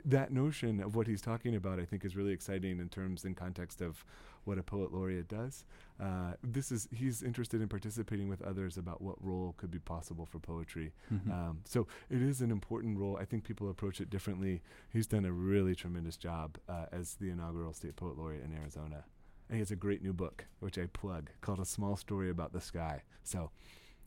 that 0.06 0.32
notion 0.32 0.80
of 0.80 0.96
what 0.96 1.06
he's 1.06 1.20
talking 1.20 1.54
about, 1.54 1.78
I 1.78 1.84
think, 1.84 2.04
is 2.04 2.16
really 2.16 2.32
exciting 2.32 2.78
in 2.80 2.88
terms 2.88 3.24
in 3.24 3.34
context 3.34 3.80
of 3.82 4.04
what 4.44 4.58
a 4.58 4.62
poet 4.62 4.92
laureate 4.92 5.28
does. 5.28 5.64
Uh, 6.00 6.32
this 6.42 6.72
is 6.72 6.88
he's 6.92 7.22
interested 7.22 7.60
in 7.60 7.68
participating 7.68 8.28
with 8.28 8.42
others 8.42 8.76
about 8.76 9.00
what 9.02 9.16
role 9.22 9.54
could 9.58 9.70
be 9.70 9.78
possible 9.78 10.24
for 10.26 10.38
poetry. 10.40 10.92
Mhm. 11.12 11.30
Um, 11.30 11.60
so 11.64 11.86
it 12.10 12.20
is 12.22 12.40
an 12.40 12.50
important 12.50 12.98
role. 12.98 13.16
I 13.20 13.24
think 13.24 13.44
people 13.44 13.68
approach 13.70 14.00
it 14.00 14.10
differently. 14.10 14.62
He's 14.90 15.06
done 15.06 15.24
a 15.24 15.32
really 15.32 15.74
tremendous 15.74 16.16
job 16.16 16.58
uh, 16.68 16.86
as 16.90 17.14
the 17.16 17.30
inaugural 17.30 17.72
state 17.72 17.94
poet 17.96 18.16
laureate 18.18 18.42
in 18.44 18.52
Arizona. 18.54 19.04
And 19.48 19.56
he 19.56 19.58
has 19.60 19.70
a 19.70 19.76
great 19.76 20.02
new 20.02 20.12
book, 20.14 20.46
which 20.60 20.78
I 20.78 20.86
plug, 20.86 21.30
called 21.42 21.60
A 21.60 21.64
Small 21.66 21.96
Story 21.96 22.30
About 22.30 22.52
the 22.52 22.60
Sky. 22.60 23.02
So, 23.22 23.50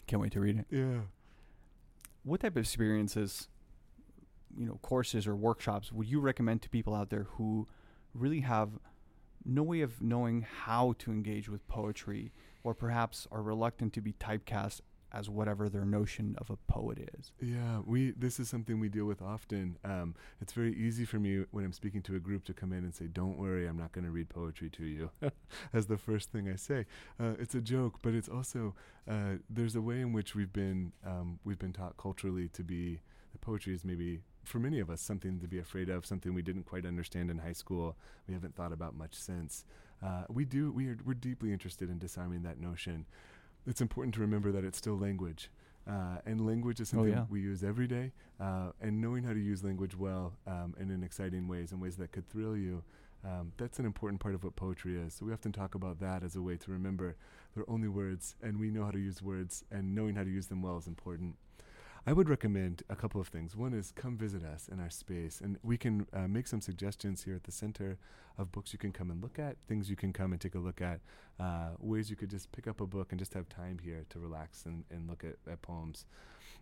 Can't 0.08 0.22
wait 0.22 0.32
to 0.34 0.40
read 0.40 0.58
it. 0.60 0.66
yeah. 0.70 1.02
What 2.24 2.40
type 2.42 2.54
of 2.54 2.58
experiences, 2.58 3.48
you 4.58 4.66
know, 4.66 4.80
courses 4.82 5.28
or 5.28 5.36
workshops 5.36 5.92
would 5.92 6.08
you 6.08 6.20
recommend 6.20 6.62
to 6.64 6.70
people 6.70 6.94
out 6.94 7.10
there 7.10 7.28
who 7.32 7.68
really 8.14 8.42
have 8.42 8.70
no 9.46 9.64
way 9.64 9.82
of 9.82 10.02
knowing 10.02 10.42
how 10.64 10.96
to 11.00 11.12
engage 11.12 11.48
with 11.50 11.68
poetry, 11.68 12.32
or 12.64 12.74
perhaps 12.74 13.28
are 13.32 13.42
reluctant 13.42 13.94
to 13.94 14.02
be 14.02 14.14
typecast 14.14 14.82
as 15.14 15.30
whatever 15.30 15.70
their 15.70 15.86
notion 15.86 16.36
of 16.40 16.50
a 16.50 16.58
poet 16.72 17.10
is? 17.18 17.32
Yeah, 17.40 17.80
we. 17.86 18.12
This 18.12 18.40
is 18.40 18.50
something 18.50 18.80
we 18.80 18.90
deal 18.90 19.06
with 19.06 19.22
often. 19.22 19.78
Um, 19.84 20.16
it's 20.42 20.54
very 20.54 20.76
easy 20.76 21.06
for 21.06 21.20
me 21.20 21.46
when 21.52 21.64
I'm 21.64 21.74
speaking 21.74 22.02
to 22.04 22.16
a 22.16 22.20
group 22.20 22.44
to 22.46 22.54
come 22.54 22.74
in 22.74 22.84
and 22.84 22.94
say, 22.94 23.08
"Don't 23.08 23.38
worry, 23.38 23.68
I'm 23.68 23.78
not 23.78 23.92
going 23.92 24.06
to 24.06 24.12
read 24.12 24.30
poetry 24.30 24.70
to 24.72 24.84
you," 24.84 25.12
as 25.74 25.86
the 25.86 25.98
first 25.98 26.32
thing 26.32 26.50
I 26.50 26.56
say. 26.56 26.86
Uh, 27.20 27.34
it's 27.40 27.56
a 27.56 27.62
joke, 27.62 28.00
but 28.02 28.14
it's 28.14 28.30
also 28.30 28.76
uh, 29.08 29.36
there's 29.50 29.76
a 29.76 29.82
way 29.82 30.02
in 30.02 30.12
which 30.12 30.36
we've 30.36 30.54
been 30.54 30.92
um, 31.06 31.40
we've 31.46 31.60
been 31.60 31.74
taught 31.74 31.98
culturally 31.98 32.50
to 32.50 32.64
be 32.64 33.00
that 33.32 33.42
poetry 33.42 33.74
is 33.74 33.86
maybe 33.86 34.22
for 34.48 34.60
many 34.60 34.80
of 34.80 34.90
us 34.90 35.02
something 35.02 35.40
to 35.40 35.48
be 35.48 35.60
afraid 35.60 35.90
of, 35.90 36.06
something 36.06 36.34
we 36.34 36.42
didn't 36.42 36.64
quite 36.64 36.86
understand 36.86 37.30
in 37.30 37.40
high 37.40 37.54
school. 37.54 37.96
We 38.28 38.34
haven't 38.34 38.56
thought 38.56 38.72
about 38.72 38.96
much 38.96 39.14
since. 39.16 39.66
Uh, 40.04 40.24
we 40.30 40.46
do. 40.46 40.72
We 40.72 40.90
are. 40.90 40.98
We're 41.06 41.14
deeply 41.14 41.52
interested 41.52 41.90
in 41.90 41.98
disarming 42.00 42.44
that 42.44 42.60
notion. 42.60 43.06
It's 43.68 43.82
important 43.82 44.14
to 44.16 44.22
remember 44.22 44.52
that 44.52 44.64
it's 44.64 44.78
still 44.78 44.98
language. 44.98 45.50
Uh, 45.88 46.18
and 46.26 46.46
language 46.46 46.80
is 46.80 46.92
Oh, 46.94 46.98
something 46.98 47.14
yeah. 47.14 47.26
we 47.30 47.42
use 47.42 47.64
every 47.64 47.88
day. 47.88 48.12
Uh, 48.40 48.72
and 48.82 49.00
knowing 49.02 49.24
how 49.24 49.34
to 49.34 49.40
use 49.40 49.64
language 49.64 49.96
well 49.96 50.34
um, 50.48 50.74
and 50.80 50.92
in 50.92 51.04
exciting 51.04 51.48
ways, 51.48 51.72
in 51.72 51.80
ways 51.80 51.96
that 51.98 52.12
could 52.12 52.28
thrill 52.30 52.58
you, 52.58 52.84
um, 53.24 53.52
that's 53.58 53.80
an 53.80 53.86
important 53.86 54.20
part 54.20 54.34
of 54.36 54.44
what 54.44 54.56
poetry 54.56 54.98
is. 55.00 55.14
So 55.16 55.26
we 55.26 55.34
often 55.34 55.52
talk 55.52 55.74
about 55.76 56.00
that 56.00 56.24
as 56.24 56.36
a 56.36 56.42
way 56.42 56.58
to 56.58 56.72
remember 56.72 57.16
they're 57.56 57.70
only 57.70 57.88
words, 57.88 58.36
and 58.42 58.60
we 58.60 58.70
know 58.72 58.84
how 58.84 58.92
to 58.92 59.00
use 59.00 59.22
words, 59.22 59.64
and 59.72 59.96
knowing 59.96 60.16
how 60.16 60.24
to 60.24 60.30
use 60.30 60.48
them 60.48 60.62
well 60.62 60.78
is 60.78 60.88
important. 60.88 61.36
I 62.08 62.14
would 62.14 62.30
recommend 62.30 62.84
a 62.88 62.96
couple 62.96 63.20
of 63.20 63.30
things. 63.30 63.56
One 63.56 63.74
is 63.74 63.92
come 63.92 64.16
visit 64.16 64.44
us 64.44 64.70
in 64.72 64.80
our 64.80 64.92
space, 64.92 65.42
and 65.42 65.58
we 65.64 65.76
can 65.76 66.06
uh, 66.14 66.28
make 66.28 66.46
some 66.46 66.62
suggestions 66.62 67.24
here 67.24 67.34
at 67.34 67.46
the 67.46 67.52
center 67.52 67.98
of 68.38 68.52
books 68.52 68.74
you 68.74 68.78
can 68.78 68.92
come 68.92 69.10
and 69.10 69.24
look 69.24 69.40
at, 69.40 69.58
things 69.68 69.90
you 69.90 69.96
can 69.96 70.14
come 70.14 70.32
and 70.32 70.40
take 70.40 70.54
a 70.54 70.60
look 70.60 70.82
at, 70.82 71.00
uh, 71.40 71.70
ways 71.80 72.12
you 72.12 72.16
could 72.16 72.30
just 72.30 72.52
pick 72.52 72.68
up 72.68 72.80
a 72.80 72.86
book 72.86 73.08
and 73.12 73.18
just 73.18 73.34
have 73.34 73.50
time 73.50 73.80
here 73.80 74.06
to 74.10 74.20
relax 74.20 74.66
and, 74.68 74.84
and 74.92 75.10
look 75.10 75.24
at, 75.24 75.38
at 75.52 75.64
poems. 75.64 76.06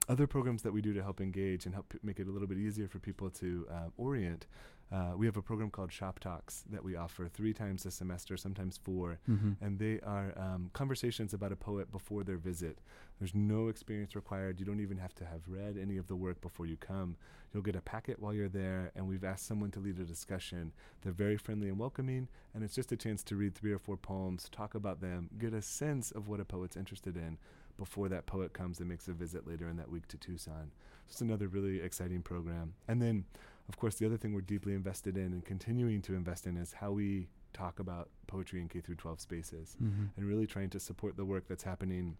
Other 0.07 0.27
programs 0.27 0.61
that 0.61 0.71
we 0.71 0.81
do 0.81 0.93
to 0.93 1.03
help 1.03 1.19
engage 1.19 1.65
and 1.65 1.73
help 1.73 1.89
p- 1.89 1.99
make 2.03 2.21
it 2.21 2.27
a 2.27 2.31
little 2.31 2.47
bit 2.47 2.57
easier 2.57 2.87
for 2.87 2.99
people 2.99 3.29
to 3.31 3.67
uh, 3.69 3.89
orient 3.97 4.45
uh, 4.93 5.13
we 5.17 5.25
have 5.25 5.37
a 5.37 5.41
program 5.41 5.71
called 5.71 5.91
Shop 5.91 6.19
Talks 6.19 6.63
that 6.69 6.83
we 6.83 6.95
offer 6.95 7.27
three 7.27 7.51
times 7.53 7.85
a 7.85 7.91
semester, 7.91 8.37
sometimes 8.37 8.77
4 8.77 9.17
Mm-hmm. 9.29 9.51
and 9.59 9.79
they 9.79 9.99
are 10.05 10.33
um, 10.37 10.69
conversations 10.73 11.33
about 11.33 11.51
a 11.51 11.55
poet 11.55 11.91
before 11.91 12.23
their 12.23 12.37
visit. 12.37 12.77
There's 13.19 13.33
no 13.33 13.69
experience 13.69 14.15
required. 14.15 14.59
You 14.59 14.65
don't 14.65 14.79
even 14.81 14.97
have 14.97 15.15
to 15.15 15.25
have 15.25 15.41
read 15.47 15.77
any 15.81 15.97
of 15.97 16.07
the 16.07 16.15
work 16.15 16.41
before 16.41 16.65
you 16.67 16.77
come. 16.77 17.15
You'll 17.53 17.63
get 17.63 17.75
a 17.75 17.81
packet 17.81 18.19
while 18.19 18.33
you're 18.33 18.49
there, 18.49 18.91
and 18.95 19.07
we've 19.07 19.23
asked 19.23 19.45
someone 19.47 19.71
to 19.71 19.79
lead 19.79 19.99
a 19.99 20.03
discussion. 20.03 20.71
They're 21.01 21.11
very 21.11 21.37
friendly 21.37 21.69
and 21.69 21.79
welcoming, 21.79 22.27
and 22.53 22.63
it's 22.63 22.75
just 22.75 22.91
a 22.91 22.97
chance 22.97 23.23
to 23.25 23.35
read 23.35 23.55
three 23.55 23.71
or 23.73 23.79
four 23.79 23.97
poems, 23.97 24.47
talk 24.51 24.75
about 24.75 25.01
them, 25.01 25.29
get 25.39 25.53
a 25.53 25.61
sense 25.61 26.11
of 26.11 26.27
what 26.27 26.39
a 26.39 26.45
poet's 26.45 26.75
interested 26.77 27.15
in 27.17 27.37
before 27.77 28.09
that 28.09 28.25
poet 28.27 28.53
comes 28.53 28.79
and 28.79 28.87
makes 28.89 29.07
a 29.07 29.13
visit 29.13 29.47
later 29.47 29.67
in 29.69 29.77
that 29.77 29.89
week 29.89 30.07
to 30.07 30.17
Tucson. 30.17 30.71
So 31.07 31.13
it's 31.13 31.21
another 31.21 31.47
really 31.47 31.81
exciting 31.81 32.21
program. 32.21 32.73
And 32.87 33.01
then 33.01 33.25
of 33.69 33.77
course, 33.77 33.95
the 33.95 34.05
other 34.05 34.17
thing 34.17 34.33
we're 34.33 34.41
deeply 34.41 34.73
invested 34.73 35.15
in 35.17 35.27
and 35.33 35.45
continuing 35.45 36.01
to 36.03 36.15
invest 36.15 36.45
in 36.47 36.57
is 36.57 36.73
how 36.73 36.91
we 36.91 37.27
talk 37.53 37.79
about 37.79 38.09
poetry 38.27 38.59
in 38.61 38.67
K 38.67 38.79
through 38.81 38.95
12 38.95 39.21
spaces 39.21 39.77
Mm-hmm. 39.81 40.05
and 40.17 40.25
really 40.27 40.47
trying 40.47 40.69
to 40.71 40.79
support 40.79 41.15
the 41.17 41.25
work 41.25 41.47
that's 41.47 41.63
happening 41.63 42.17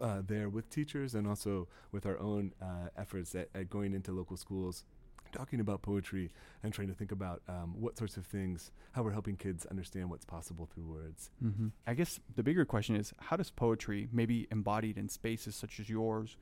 uh, 0.00 0.22
there 0.26 0.48
with 0.48 0.70
teachers 0.70 1.14
and 1.14 1.26
also 1.26 1.66
with 1.92 2.06
our 2.06 2.18
own 2.18 2.52
uh, 2.62 2.88
efforts 2.96 3.34
at, 3.34 3.48
at 3.54 3.68
going 3.68 3.92
into 3.94 4.12
local 4.12 4.36
schools 4.36 4.84
talking 5.32 5.60
about 5.60 5.80
poetry 5.82 6.30
and 6.64 6.72
trying 6.72 6.88
to 6.88 6.94
think 6.94 7.12
about 7.12 7.40
um, 7.48 7.72
what 7.80 7.96
sorts 7.96 8.16
of 8.16 8.26
things 8.26 8.72
how 8.92 9.02
we're 9.02 9.12
helping 9.12 9.36
kids 9.36 9.64
understand 9.66 10.10
what's 10.10 10.24
possible 10.24 10.66
through 10.72 10.84
words 10.84 11.30
Mm-hmm. 11.44 11.68
I 11.86 11.94
guess 11.94 12.18
the 12.36 12.42
bigger 12.42 12.64
question 12.64 12.94
is 12.96 13.12
how 13.18 13.36
does 13.36 13.50
poetry, 13.50 14.08
maybe 14.12 14.46
embodied 14.50 14.96
in 14.98 15.08
spaces 15.08 15.54
such 15.56 15.78
as 15.80 15.88
yours, 15.88 16.36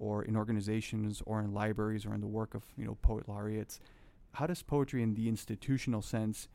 or 0.00 0.24
in 0.24 0.34
organizations, 0.36 1.22
or 1.26 1.40
in 1.40 1.52
libraries, 1.54 2.04
or 2.04 2.12
in 2.14 2.20
the 2.20 2.26
work 2.26 2.54
of 2.54 2.64
you 2.76 2.84
know 2.84 2.96
poet 3.02 3.28
laureates, 3.28 3.78
how 4.32 4.46
does 4.46 4.62
poetry, 4.62 5.02
in 5.02 5.14
the 5.14 5.28
institutional 5.28 6.02
sense, 6.02 6.48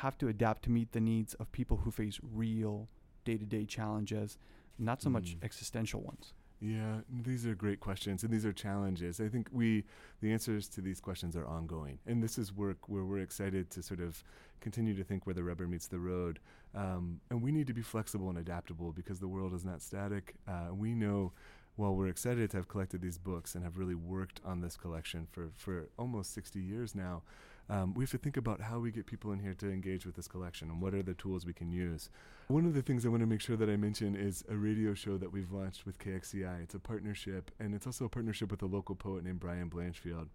have 0.00 0.16
to 0.18 0.26
adapt 0.28 0.64
to 0.64 0.70
meet 0.70 0.90
the 0.92 1.00
needs 1.00 1.34
of 1.34 1.52
people 1.52 1.76
who 1.78 1.90
face 1.90 2.18
real 2.22 2.88
day-to-day 3.24 3.66
challenges, 3.66 4.38
not 4.78 5.00
so 5.02 5.10
much 5.10 5.36
Mm. 5.36 5.44
existential 5.44 6.00
ones? 6.00 6.32
Yeah, 6.60 7.00
these 7.10 7.44
are 7.44 7.56
great 7.56 7.80
questions 7.80 8.22
and 8.22 8.32
these 8.32 8.46
are 8.46 8.52
challenges. 8.52 9.20
I 9.20 9.28
think 9.28 9.48
we 9.50 9.84
the 10.20 10.32
answers 10.32 10.68
to 10.68 10.80
these 10.80 11.00
questions 11.00 11.36
are 11.36 11.44
ongoing. 11.44 11.98
And 12.06 12.22
this 12.22 12.38
is 12.38 12.52
work 12.52 12.88
where 12.88 13.04
we're 13.04 13.18
excited 13.18 13.68
to 13.70 13.82
sort 13.82 14.00
of 14.00 14.22
continue 14.60 14.94
to 14.94 15.02
think 15.02 15.26
where 15.26 15.34
the 15.34 15.42
rubber 15.42 15.66
meets 15.66 15.88
the 15.88 15.98
road. 15.98 16.38
Um, 16.74 17.20
and 17.30 17.42
we 17.42 17.50
need 17.50 17.66
to 17.66 17.74
be 17.74 17.82
flexible 17.82 18.28
and 18.28 18.38
adaptable 18.38 18.92
because 18.92 19.18
the 19.18 19.26
world 19.26 19.52
is 19.54 19.64
not 19.64 19.82
static. 19.82 20.34
Uh, 20.46 20.68
we 20.72 20.94
know 20.94 21.32
while 21.76 21.94
we're 21.94 22.08
excited 22.08 22.50
to 22.50 22.56
have 22.58 22.68
collected 22.68 23.00
these 23.00 23.18
books 23.18 23.54
and 23.54 23.64
have 23.64 23.78
really 23.78 23.94
worked 23.94 24.40
on 24.44 24.60
this 24.60 24.76
collection 24.76 25.26
for, 25.30 25.50
for 25.56 25.88
almost 25.98 26.34
60 26.34 26.60
years 26.60 26.94
now, 26.94 27.22
um, 27.70 27.94
we 27.94 28.02
have 28.02 28.10
to 28.10 28.18
think 28.18 28.36
about 28.36 28.60
how 28.60 28.78
we 28.78 28.90
get 28.90 29.06
people 29.06 29.32
in 29.32 29.38
here 29.38 29.54
to 29.54 29.70
engage 29.70 30.04
with 30.04 30.16
this 30.16 30.28
collection 30.28 30.68
and 30.68 30.82
what 30.82 30.94
are 30.94 31.02
the 31.02 31.14
tools 31.14 31.46
we 31.46 31.52
can 31.52 31.70
use. 31.70 32.10
One 32.48 32.66
of 32.66 32.74
the 32.74 32.82
things 32.82 33.06
I 33.06 33.08
want 33.08 33.22
to 33.22 33.26
make 33.26 33.40
sure 33.40 33.56
that 33.56 33.70
I 33.70 33.76
mention 33.76 34.14
is 34.14 34.44
a 34.50 34.56
radio 34.56 34.94
show 34.94 35.16
that 35.16 35.32
we've 35.32 35.50
launched 35.52 35.86
with 35.86 35.98
KXCI. 35.98 36.64
It's 36.64 36.74
a 36.74 36.80
partnership, 36.80 37.50
and 37.58 37.74
it's 37.74 37.86
also 37.86 38.04
a 38.04 38.08
partnership 38.08 38.50
with 38.50 38.62
a 38.62 38.66
local 38.66 38.94
poet 38.94 39.24
named 39.24 39.40
Brian 39.40 39.70
Blanchfield. 39.70 40.26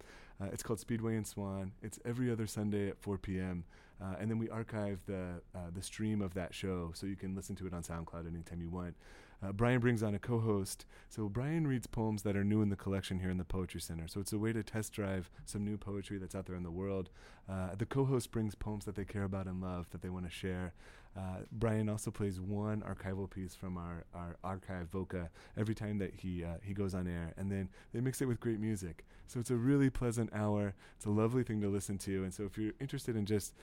Uh, 0.41 0.45
it's 0.51 0.63
called 0.63 0.79
Speedway 0.79 1.15
and 1.15 1.27
Swan. 1.27 1.73
It's 1.83 1.99
every 2.05 2.31
other 2.31 2.47
Sunday 2.47 2.89
at 2.89 2.97
4 2.99 3.17
p.m. 3.17 3.65
Uh, 4.01 4.15
and 4.19 4.31
then 4.31 4.37
we 4.39 4.49
archive 4.49 4.99
the 5.05 5.41
uh, 5.55 5.59
the 5.73 5.81
stream 5.81 6.21
of 6.21 6.33
that 6.35 6.53
show, 6.53 6.91
so 6.93 7.07
you 7.07 7.15
can 7.15 7.35
listen 7.35 7.55
to 7.55 7.67
it 7.67 7.73
on 7.73 7.81
SoundCloud 7.81 8.27
anytime 8.27 8.61
you 8.61 8.69
want. 8.69 8.95
Uh, 9.43 9.51
Brian 9.51 9.79
brings 9.79 10.01
on 10.01 10.15
a 10.15 10.19
co-host. 10.19 10.85
So 11.09 11.29
Brian 11.29 11.67
reads 11.67 11.87
poems 11.87 12.23
that 12.23 12.35
are 12.35 12.43
new 12.43 12.61
in 12.61 12.69
the 12.69 12.75
collection 12.75 13.19
here 13.19 13.29
in 13.29 13.37
the 13.37 13.43
Poetry 13.43 13.81
Center. 13.81 14.07
So 14.07 14.19
it's 14.19 14.33
a 14.33 14.37
way 14.37 14.53
to 14.53 14.63
test 14.63 14.93
drive 14.93 15.29
some 15.45 15.63
new 15.63 15.77
poetry 15.77 16.17
that's 16.17 16.35
out 16.35 16.45
there 16.45 16.55
in 16.55 16.63
the 16.63 16.71
world. 16.71 17.09
Uh, 17.49 17.75
the 17.77 17.85
co-host 17.85 18.31
brings 18.31 18.55
poems 18.55 18.85
that 18.85 18.95
they 18.95 19.05
care 19.05 19.23
about 19.23 19.45
and 19.45 19.61
love 19.61 19.89
that 19.91 20.01
they 20.01 20.09
want 20.09 20.25
to 20.25 20.31
share. 20.31 20.73
Uh, 21.17 21.41
Brian 21.51 21.89
also 21.89 22.11
plays 22.11 22.39
one 22.39 22.81
archival 22.81 23.29
piece 23.29 23.55
from 23.55 23.77
our, 23.77 24.05
our 24.13 24.37
archive 24.43 24.91
Voca 24.91 25.29
every 25.57 25.73
time 25.73 25.97
that 25.97 26.13
he 26.13 26.43
uh, 26.43 26.57
he 26.61 26.73
goes 26.73 26.93
on 26.93 27.07
air, 27.07 27.33
and 27.37 27.51
then 27.51 27.69
they 27.91 28.01
mix 28.01 28.21
it 28.21 28.25
with 28.25 28.39
great 28.39 28.59
music. 28.59 29.03
So 29.25 29.39
it's 29.39 29.49
a 29.49 29.55
really 29.55 29.89
pleasant 29.89 30.29
hour. 30.31 30.73
It's 30.95 31.05
a 31.05 31.09
lovely 31.09 31.43
thing 31.43 31.59
to 31.61 31.69
listen 31.69 31.97
to. 31.99 32.23
And 32.23 32.33
so 32.33 32.43
if 32.43 32.57
you're 32.57 32.73
interested 32.79 33.15
in 33.15 33.25
just 33.25 33.53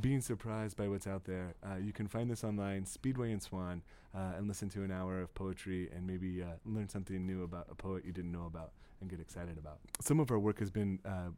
being 0.00 0.20
surprised 0.20 0.76
by 0.76 0.88
what's 0.88 1.06
out 1.06 1.24
there, 1.24 1.54
uh, 1.64 1.76
you 1.76 1.92
can 1.92 2.08
find 2.08 2.30
this 2.30 2.44
online, 2.44 2.86
Speedway 2.86 3.32
and 3.32 3.42
Swan, 3.42 3.82
uh, 4.14 4.32
and 4.36 4.48
listen 4.48 4.68
to 4.70 4.82
an 4.82 4.90
hour 4.90 5.20
of 5.20 5.34
poetry 5.34 5.90
and 5.94 6.06
maybe 6.06 6.42
uh, 6.42 6.46
learn 6.64 6.88
something 6.88 7.26
new 7.26 7.42
about 7.42 7.66
a 7.70 7.74
poet 7.74 8.04
you 8.04 8.12
didn't 8.12 8.32
know 8.32 8.46
about 8.46 8.72
and 9.00 9.10
get 9.10 9.20
excited 9.20 9.58
about. 9.58 9.78
Some 10.00 10.20
of 10.20 10.30
our 10.30 10.38
work 10.38 10.58
has 10.60 10.70
been 10.70 10.98
uh, 11.04 11.30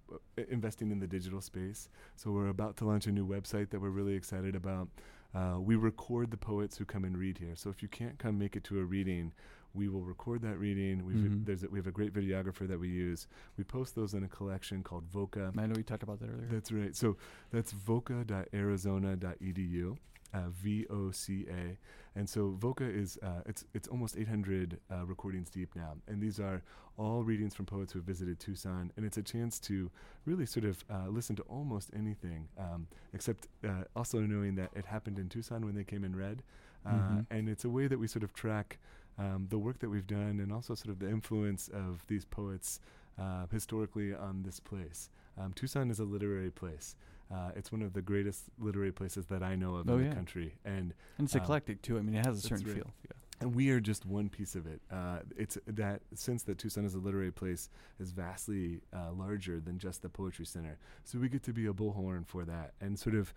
investing 0.49 0.91
in 0.91 1.01
the 1.01 1.07
digital 1.07 1.41
space. 1.41 1.89
So 2.17 2.31
we're 2.31 2.49
about 2.49 2.77
to 2.79 2.85
launch 2.85 3.07
a 3.07 3.13
new 3.13 3.27
website 3.27 3.71
that 3.71 3.81
we're 3.81 3.89
really 3.89 4.15
excited 4.15 4.55
about. 4.55 4.89
Uh, 5.35 5.59
we 5.59 5.75
record 5.75 6.31
the 6.31 6.37
poets 6.37 6.77
who 6.77 6.85
come 6.85 7.05
and 7.05 7.19
read 7.19 7.39
here. 7.39 7.57
So 7.57 7.71
if 7.71 7.83
you 7.83 7.89
can't 7.89 8.19
come 8.19 8.39
make 8.39 8.55
it 8.55 8.63
to 8.65 8.79
a 8.79 8.85
reading, 8.85 9.33
we 9.75 9.89
will 9.89 10.05
record 10.05 10.43
that 10.43 10.59
reading. 10.59 11.05
We've 11.05 11.17
Mhm. 11.33 11.45
there's 11.45 11.65
a, 11.65 11.69
we 11.69 11.79
have 11.79 11.87
a 11.87 11.93
great 11.93 12.13
videographer 12.13 12.67
that 12.69 12.79
we 12.79 12.89
use. 12.89 13.27
We 13.59 13.65
post 13.65 13.95
those 13.95 14.15
in 14.15 14.23
a 14.25 14.29
collection 14.29 14.83
called 14.83 15.11
Voca. 15.11 15.57
I 15.59 15.67
know 15.67 15.75
we 15.77 15.83
talked 15.83 16.03
about 16.05 16.21
that 16.21 16.31
earlier. 16.31 16.47
That's 16.49 16.71
right. 16.73 16.95
So 16.95 17.17
that's 17.51 17.73
voca.arizona.edu, 17.73 19.97
uh, 20.33 20.49
V 20.51 20.87
O 20.91 21.11
C 21.11 21.47
A, 21.49 21.77
and 22.17 22.29
so 22.29 22.53
Voca 22.59 22.89
is 22.89 23.19
uh, 23.23 23.43
it's 23.47 23.65
it's 23.75 23.89
almost 23.89 24.17
800 24.17 24.79
uh, 24.91 25.05
recordings 25.07 25.51
deep 25.51 25.75
now, 25.77 25.97
and 26.09 26.21
these 26.21 26.41
are 26.41 26.63
all 26.97 27.25
readings 27.25 27.55
from 27.55 27.67
poets 27.67 27.93
who 27.93 27.99
have 27.99 28.07
visited 28.07 28.39
Tucson, 28.39 28.93
and 28.97 29.05
it's 29.05 29.17
a 29.17 29.23
chance 29.23 29.59
to 29.61 29.91
really 30.27 30.47
sort 30.47 30.65
of 30.65 30.85
uh, 30.89 31.09
listen 31.09 31.35
to 31.37 31.43
almost 31.45 31.91
anything, 31.95 32.49
um, 32.57 32.87
except 33.13 33.49
uh, 33.65 33.85
also 33.97 34.21
knowing 34.21 34.55
that 34.55 34.71
it 34.77 34.87
happened 34.87 35.19
in 35.19 35.29
Tucson 35.29 35.65
when 35.65 35.75
they 35.75 35.83
came 35.85 36.05
and 36.05 36.17
read, 36.17 36.43
uh, 36.87 36.91
Mhm. 36.93 37.27
and 37.31 37.49
it's 37.49 37.65
a 37.65 37.71
way 37.71 37.89
that 37.89 37.99
we 37.99 38.07
sort 38.07 38.23
of 38.23 38.33
track. 38.33 38.79
Um, 39.19 39.47
the 39.49 39.59
work 39.59 39.79
that 39.79 39.89
we've 39.89 40.07
done, 40.07 40.41
and 40.41 40.53
also 40.53 40.75
sort 40.75 40.91
of 40.91 40.99
the 40.99 41.09
influence 41.09 41.69
of 41.73 42.05
these 42.09 42.25
poets 42.25 42.81
uh, 43.19 43.47
historically 43.53 44.13
on 44.15 44.43
this 44.43 44.59
place. 44.61 45.09
Um, 45.39 45.53
Tucson 45.53 45.91
is 45.91 46.01
a 46.01 46.05
literary 46.05 46.51
place. 46.51 46.97
Uh, 47.33 47.51
it's 47.57 47.73
one 47.73 47.81
of 47.83 47.93
the 47.93 48.03
greatest 48.03 48.45
literary 48.59 48.93
places 48.93 49.27
that 49.27 49.43
I 49.43 49.55
know 49.57 49.77
of 49.77 49.89
Oh, 49.89 49.95
in 49.99 50.05
yeah. 50.05 50.09
the 50.11 50.15
country, 50.17 50.55
and 50.65 50.93
and 51.19 51.27
it's 51.27 51.35
um, 51.35 51.43
eclectic 51.43 51.81
too. 51.83 51.97
I 51.99 52.03
mean, 52.03 52.15
it 52.17 52.27
has 52.27 52.39
a 52.39 52.41
certain 52.49 52.67
right. 52.67 52.77
feel. 52.77 52.91
Yeah. 53.05 53.13
and 53.41 53.55
we 53.55 53.71
are 53.71 53.81
just 53.81 54.05
one 54.07 54.29
piece 54.29 54.55
of 54.55 54.67
it. 54.67 54.81
Uh, 54.93 55.19
it's 55.37 55.59
that 55.67 56.03
sense 56.15 56.43
that 56.45 56.59
Tucson 56.59 56.85
is 56.85 56.95
a 56.95 56.99
literary 56.99 57.33
place 57.33 57.69
is 57.99 58.11
vastly 58.11 58.81
uh, 58.93 59.13
larger 59.13 59.59
than 59.61 59.79
just 59.79 60.03
the 60.03 60.09
poetry 60.09 60.45
center. 60.47 60.79
So 61.05 61.19
we 61.19 61.29
get 61.29 61.43
to 61.45 61.53
be 61.53 61.67
a 61.67 61.73
bullhorn 61.73 62.27
for 62.27 62.45
that, 62.45 62.75
and 62.81 62.99
sort 62.99 63.15
of 63.17 63.33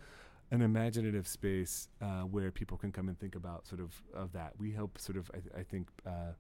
an 0.52 0.62
imaginative 0.62 1.28
space 1.28 1.90
uh, 2.02 2.22
where 2.22 2.52
people 2.52 2.78
can 2.78 2.92
come 2.92 3.10
and 3.10 3.20
think 3.20 3.36
about 3.36 3.68
sort 3.68 3.82
of 3.82 4.02
of 4.14 4.32
that. 4.34 4.54
We 4.58 4.72
help 4.72 5.00
sort 5.00 5.18
of 5.18 5.30
I, 5.34 5.40
th- 5.40 5.56
I 5.58 5.64
think. 5.64 5.90
Uh, 6.06 6.34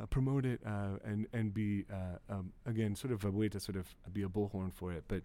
uh, 0.00 0.06
promote 0.06 0.44
it 0.44 0.60
uh, 0.66 0.98
and 1.04 1.28
and 1.32 1.54
be 1.54 1.84
uh, 1.88 2.18
um, 2.28 2.52
again 2.66 2.96
sort 2.96 3.12
of 3.12 3.24
a 3.24 3.30
way 3.30 3.48
to 3.48 3.60
sort 3.60 3.76
of 3.76 3.86
be 4.12 4.24
a 4.24 4.28
bullhorn 4.28 4.72
for 4.72 4.92
it, 4.92 5.04
but 5.06 5.22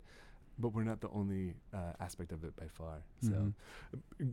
but 0.59 0.69
we're 0.73 0.83
not 0.83 0.99
the 1.01 1.09
only 1.09 1.53
uh, 1.73 1.93
aspect 1.99 2.31
of 2.31 2.43
it 2.43 2.55
by 2.55 2.67
far. 2.67 3.03
So 3.21 3.29
Mhm. 3.31 3.53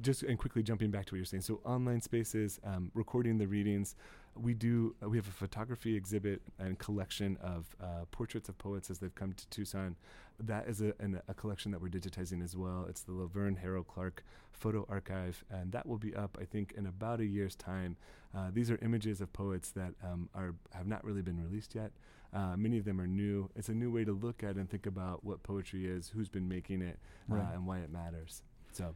just 0.03 0.23
and 0.23 0.39
quickly 0.39 0.63
jumping 0.63 0.91
back 0.91 1.07
to 1.07 1.15
what 1.15 1.19
you're 1.19 1.25
saying. 1.25 1.43
So 1.43 1.61
online 1.65 2.01
spaces, 2.01 2.61
um, 2.65 2.91
recording 2.95 3.39
the 3.39 3.47
readings. 3.47 3.95
We 4.35 4.53
do. 4.53 4.95
Uh, 5.03 5.09
we 5.09 5.17
have 5.17 5.27
a 5.29 5.31
photography 5.31 5.97
exhibit 5.97 6.43
and 6.59 6.79
collection 6.79 7.39
of 7.39 7.75
uh, 7.81 8.05
portraits 8.11 8.51
of 8.51 8.59
poets 8.59 8.91
as 8.91 8.99
they've 8.99 9.15
come 9.15 9.33
to 9.33 9.49
Tucson. 9.49 9.97
That 10.39 10.69
is 10.69 10.83
a, 10.83 10.93
an, 11.01 11.23
a 11.27 11.33
collection 11.33 11.73
that 11.73 11.81
we're 11.81 11.89
digitizing 11.89 12.45
as 12.45 12.55
well. 12.55 12.85
It's 12.87 13.01
the 13.01 13.13
LaVerne 13.13 13.57
Harrell 13.65 13.87
Clark 13.87 14.23
Photo 14.53 14.85
Archive, 14.91 15.43
and 15.51 15.73
that 15.73 15.87
will 15.87 15.97
be 15.97 16.15
up, 16.15 16.37
I 16.39 16.45
think, 16.45 16.73
in 16.77 16.85
about 16.87 17.21
a 17.21 17.25
year's 17.25 17.55
time. 17.57 17.97
Uh, 18.35 18.51
these 18.53 18.71
are 18.71 18.79
images 18.83 19.23
of 19.23 19.33
poets 19.33 19.71
that 19.71 19.95
um, 20.05 20.29
are 20.35 20.55
have 20.75 20.87
not 20.87 21.03
really 21.03 21.23
been 21.23 21.43
released 21.43 21.75
yet. 21.75 21.93
Uh, 22.33 22.57
many 22.57 22.79
of 22.79 22.85
them 22.85 23.01
are 23.01 23.07
new. 23.07 23.49
It's 23.57 23.69
a 23.69 23.75
new 23.75 23.91
way 23.91 24.05
to 24.05 24.13
look 24.13 24.43
at 24.43 24.57
and 24.57 24.69
think 24.69 24.87
about 24.87 25.25
what 25.25 25.43
poetry 25.43 25.87
is, 25.87 26.09
who's 26.15 26.29
been 26.29 26.49
making 26.49 26.83
it, 26.83 26.99
uh, 27.31 27.55
and 27.55 27.67
why 27.67 27.79
it 27.79 27.91
matters. 27.91 28.43
So. 28.73 28.95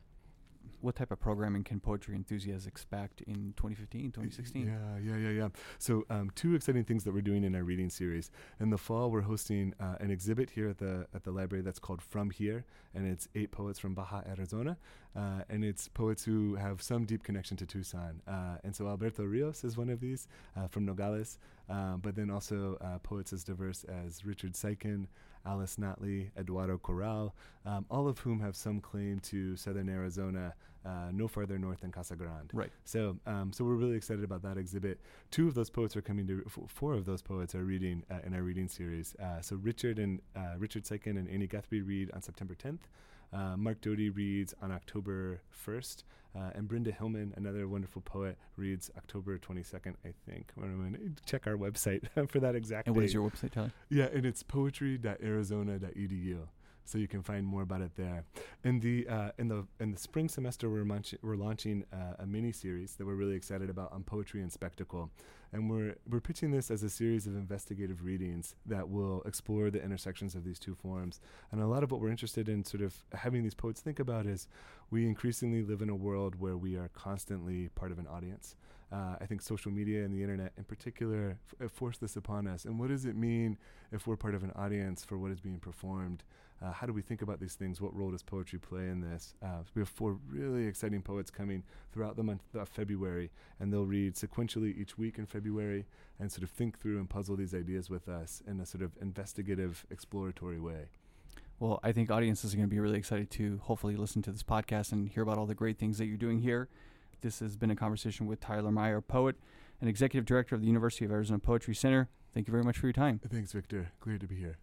What 0.80 0.96
type 0.96 1.10
of 1.10 1.20
programming 1.20 1.62
can 1.62 1.78
poetry 1.78 2.14
enthusiasts 2.14 2.66
expect 2.66 3.20
in 3.22 3.52
2015, 3.56 4.12
2016? 4.12 4.66
Yeah, 4.66 4.98
yeah, 5.02 5.18
yeah, 5.18 5.28
yeah. 5.28 5.48
So, 5.78 6.06
um, 6.08 6.30
two 6.34 6.54
exciting 6.54 6.84
things 6.84 7.04
that 7.04 7.12
we're 7.12 7.20
doing 7.20 7.44
in 7.44 7.54
our 7.54 7.62
reading 7.62 7.90
series. 7.90 8.30
In 8.60 8.70
the 8.70 8.78
fall, 8.78 9.10
we're 9.10 9.20
hosting 9.20 9.74
uh, 9.78 9.96
an 10.00 10.10
exhibit 10.10 10.50
here 10.50 10.70
at 10.70 10.78
the 10.78 11.06
at 11.14 11.24
the 11.24 11.32
library 11.32 11.62
that's 11.62 11.78
called 11.78 12.00
From 12.00 12.30
Here, 12.30 12.64
and 12.94 13.06
it's 13.06 13.28
eight 13.34 13.50
poets 13.50 13.78
from 13.78 13.94
Baja, 13.94 14.22
Arizona, 14.26 14.78
uh, 15.14 15.42
and 15.50 15.64
it's 15.64 15.88
poets 15.88 16.24
who 16.24 16.54
have 16.54 16.80
some 16.80 17.04
deep 17.04 17.24
connection 17.24 17.58
to 17.58 17.66
Tucson. 17.66 18.22
Uh, 18.26 18.56
and 18.64 18.74
so, 18.74 18.86
Alberto 18.86 19.24
Rios 19.24 19.64
is 19.64 19.76
one 19.76 19.90
of 19.90 20.00
these 20.00 20.28
uh, 20.56 20.66
from 20.66 20.86
Nogales, 20.86 21.38
um, 21.68 22.00
but 22.02 22.14
then 22.14 22.30
also 22.30 22.78
uh, 22.80 22.98
poets 23.02 23.34
as 23.34 23.44
diverse 23.44 23.84
as 23.84 24.24
Richard 24.24 24.54
Siken. 24.54 25.08
Alice 25.46 25.76
Notley, 25.76 26.30
Eduardo 26.38 26.78
Corral, 26.78 27.34
um, 27.66 27.86
all 27.90 28.08
of 28.08 28.18
whom 28.20 28.40
have 28.40 28.56
some 28.56 28.80
claim 28.80 29.20
to 29.20 29.56
southern 29.56 29.88
Arizona, 29.88 30.54
uh, 30.84 31.10
no 31.12 31.28
farther 31.28 31.58
north 31.58 31.80
than 31.80 31.90
Casa 31.92 32.16
Grande. 32.16 32.50
Right. 32.52 32.70
So, 32.84 33.18
um, 33.26 33.52
so 33.52 33.64
we're 33.64 33.74
really 33.74 33.96
excited 33.96 34.24
about 34.24 34.42
that 34.42 34.56
exhibit. 34.56 34.98
Two 35.30 35.46
of 35.46 35.54
those 35.54 35.70
poets 35.70 35.96
are 35.96 36.02
coming 36.02 36.26
to. 36.26 36.42
F- 36.46 36.58
four 36.68 36.94
of 36.94 37.04
those 37.04 37.22
poets 37.22 37.54
are 37.54 37.64
reading 37.64 38.02
uh, 38.10 38.18
in 38.24 38.34
our 38.34 38.42
reading 38.42 38.68
series. 38.68 39.14
Uh, 39.22 39.40
so 39.40 39.56
Richard 39.56 39.98
and 39.98 40.20
uh, 40.34 40.54
Richard 40.58 40.84
Siken 40.84 41.18
and 41.18 41.28
Annie 41.28 41.46
Guthrie 41.46 41.82
read 41.82 42.10
on 42.12 42.22
September 42.22 42.54
10th. 42.54 42.80
Uh, 43.32 43.56
Mark 43.56 43.80
Doty 43.80 44.10
reads 44.10 44.54
on 44.60 44.72
October 44.72 45.40
1st, 45.66 46.02
uh, 46.36 46.50
and 46.54 46.68
Brenda 46.68 46.92
Hillman, 46.92 47.34
another 47.36 47.66
wonderful 47.68 48.02
poet, 48.02 48.36
reads 48.56 48.90
October 48.96 49.38
22nd, 49.38 49.94
I 50.04 50.12
think. 50.28 50.52
I'm 50.56 50.78
going 50.78 50.92
to 50.94 51.10
check 51.24 51.46
our 51.46 51.56
website 51.56 52.02
for 52.30 52.38
that 52.40 52.54
exact 52.54 52.86
And 52.86 52.94
what 52.96 53.00
date. 53.02 53.06
is 53.06 53.14
your 53.14 53.28
website, 53.28 53.50
Tyler? 53.52 53.72
Yeah, 53.88 54.06
and 54.12 54.24
it's 54.24 54.42
poetry.arizona.edu. 54.42 56.38
So 56.90 56.98
you 56.98 57.06
can 57.06 57.22
find 57.22 57.46
more 57.46 57.62
about 57.62 57.82
it 57.82 57.92
there. 57.94 58.24
In 58.64 58.80
the 58.80 59.06
uh, 59.06 59.30
in 59.38 59.46
the 59.46 59.64
in 59.78 59.92
the 59.92 59.96
spring 59.96 60.28
semester, 60.28 60.68
we're, 60.68 60.84
munch- 60.84 61.14
we're 61.22 61.36
launching 61.36 61.84
uh, 61.92 62.14
a 62.18 62.26
mini 62.26 62.50
series 62.50 62.96
that 62.96 63.06
we're 63.06 63.14
really 63.14 63.36
excited 63.36 63.70
about 63.70 63.92
on 63.92 64.02
poetry 64.02 64.42
and 64.42 64.52
spectacle, 64.52 65.08
and 65.52 65.70
we're 65.70 65.94
we're 66.10 66.18
pitching 66.20 66.50
this 66.50 66.68
as 66.68 66.82
a 66.82 66.90
series 66.90 67.28
of 67.28 67.36
investigative 67.36 68.04
readings 68.04 68.56
that 68.66 68.88
will 68.88 69.22
explore 69.22 69.70
the 69.70 69.80
intersections 69.80 70.34
of 70.34 70.42
these 70.42 70.58
two 70.58 70.74
forms. 70.74 71.20
And 71.52 71.62
a 71.62 71.66
lot 71.68 71.84
of 71.84 71.92
what 71.92 72.00
we're 72.00 72.10
interested 72.10 72.48
in, 72.48 72.64
sort 72.64 72.82
of 72.82 72.92
having 73.12 73.44
these 73.44 73.54
poets 73.54 73.80
think 73.80 74.00
about, 74.00 74.26
is 74.26 74.48
we 74.90 75.06
increasingly 75.06 75.62
live 75.62 75.82
in 75.82 75.90
a 75.90 75.94
world 75.94 76.40
where 76.40 76.56
we 76.56 76.76
are 76.76 76.88
constantly 76.88 77.68
part 77.76 77.92
of 77.92 78.00
an 78.00 78.08
audience. 78.08 78.56
Uh, 78.92 79.14
I 79.20 79.26
think 79.26 79.40
social 79.40 79.70
media 79.70 80.04
and 80.04 80.12
the 80.12 80.20
internet, 80.20 80.50
in 80.58 80.64
particular, 80.64 81.38
f- 81.62 81.70
force 81.70 81.98
this 81.98 82.16
upon 82.16 82.48
us. 82.48 82.64
And 82.64 82.76
what 82.76 82.88
does 82.88 83.04
it 83.04 83.14
mean 83.14 83.56
if 83.92 84.08
we're 84.08 84.16
part 84.16 84.34
of 84.34 84.42
an 84.42 84.50
audience 84.56 85.04
for 85.04 85.16
what 85.16 85.30
is 85.30 85.38
being 85.38 85.60
performed? 85.60 86.24
Uh, 86.62 86.72
how 86.72 86.86
do 86.86 86.92
we 86.92 87.00
think 87.00 87.22
about 87.22 87.40
these 87.40 87.54
things? 87.54 87.80
What 87.80 87.96
role 87.96 88.10
does 88.10 88.22
poetry 88.22 88.58
play 88.58 88.88
in 88.88 89.00
this? 89.00 89.34
Uh, 89.42 89.62
we 89.74 89.80
have 89.80 89.88
four 89.88 90.18
really 90.28 90.66
exciting 90.66 91.00
poets 91.00 91.30
coming 91.30 91.62
throughout 91.92 92.16
the 92.16 92.22
month 92.22 92.42
of 92.54 92.68
February, 92.68 93.30
and 93.58 93.72
they'll 93.72 93.86
read 93.86 94.14
sequentially 94.14 94.76
each 94.76 94.98
week 94.98 95.18
in 95.18 95.26
February 95.26 95.86
and 96.18 96.30
sort 96.30 96.42
of 96.42 96.50
think 96.50 96.78
through 96.78 96.98
and 96.98 97.08
puzzle 97.08 97.36
these 97.36 97.54
ideas 97.54 97.88
with 97.88 98.08
us 98.08 98.42
in 98.46 98.60
a 98.60 98.66
sort 98.66 98.82
of 98.82 98.92
investigative, 99.00 99.86
exploratory 99.90 100.60
way. 100.60 100.90
Well, 101.58 101.80
I 101.82 101.92
think 101.92 102.10
audiences 102.10 102.52
are 102.52 102.56
going 102.56 102.68
to 102.68 102.74
be 102.74 102.80
really 102.80 102.98
excited 102.98 103.30
to 103.32 103.60
hopefully 103.64 103.96
listen 103.96 104.22
to 104.22 104.30
this 104.30 104.42
podcast 104.42 104.92
and 104.92 105.08
hear 105.08 105.22
about 105.22 105.38
all 105.38 105.46
the 105.46 105.54
great 105.54 105.78
things 105.78 105.98
that 105.98 106.06
you're 106.06 106.16
doing 106.16 106.40
here. 106.40 106.68
This 107.20 107.40
has 107.40 107.56
been 107.56 107.70
a 107.70 107.76
conversation 107.76 108.26
with 108.26 108.40
Tyler 108.40 108.70
Meier, 108.70 109.00
poet 109.00 109.36
and 109.80 109.88
executive 109.88 110.24
director 110.24 110.54
of 110.54 110.60
the 110.62 110.66
University 110.66 111.04
of 111.04 111.10
Arizona 111.10 111.38
Poetry 111.38 111.74
Center. 111.74 112.08
Thank 112.32 112.46
you 112.46 112.52
very 112.52 112.64
much 112.64 112.78
for 112.78 112.86
your 112.86 112.92
time. 112.92 113.20
Thanks, 113.30 113.52
Victor. 113.52 113.92
Great 114.00 114.20
to 114.20 114.26
be 114.26 114.36
here. 114.36 114.56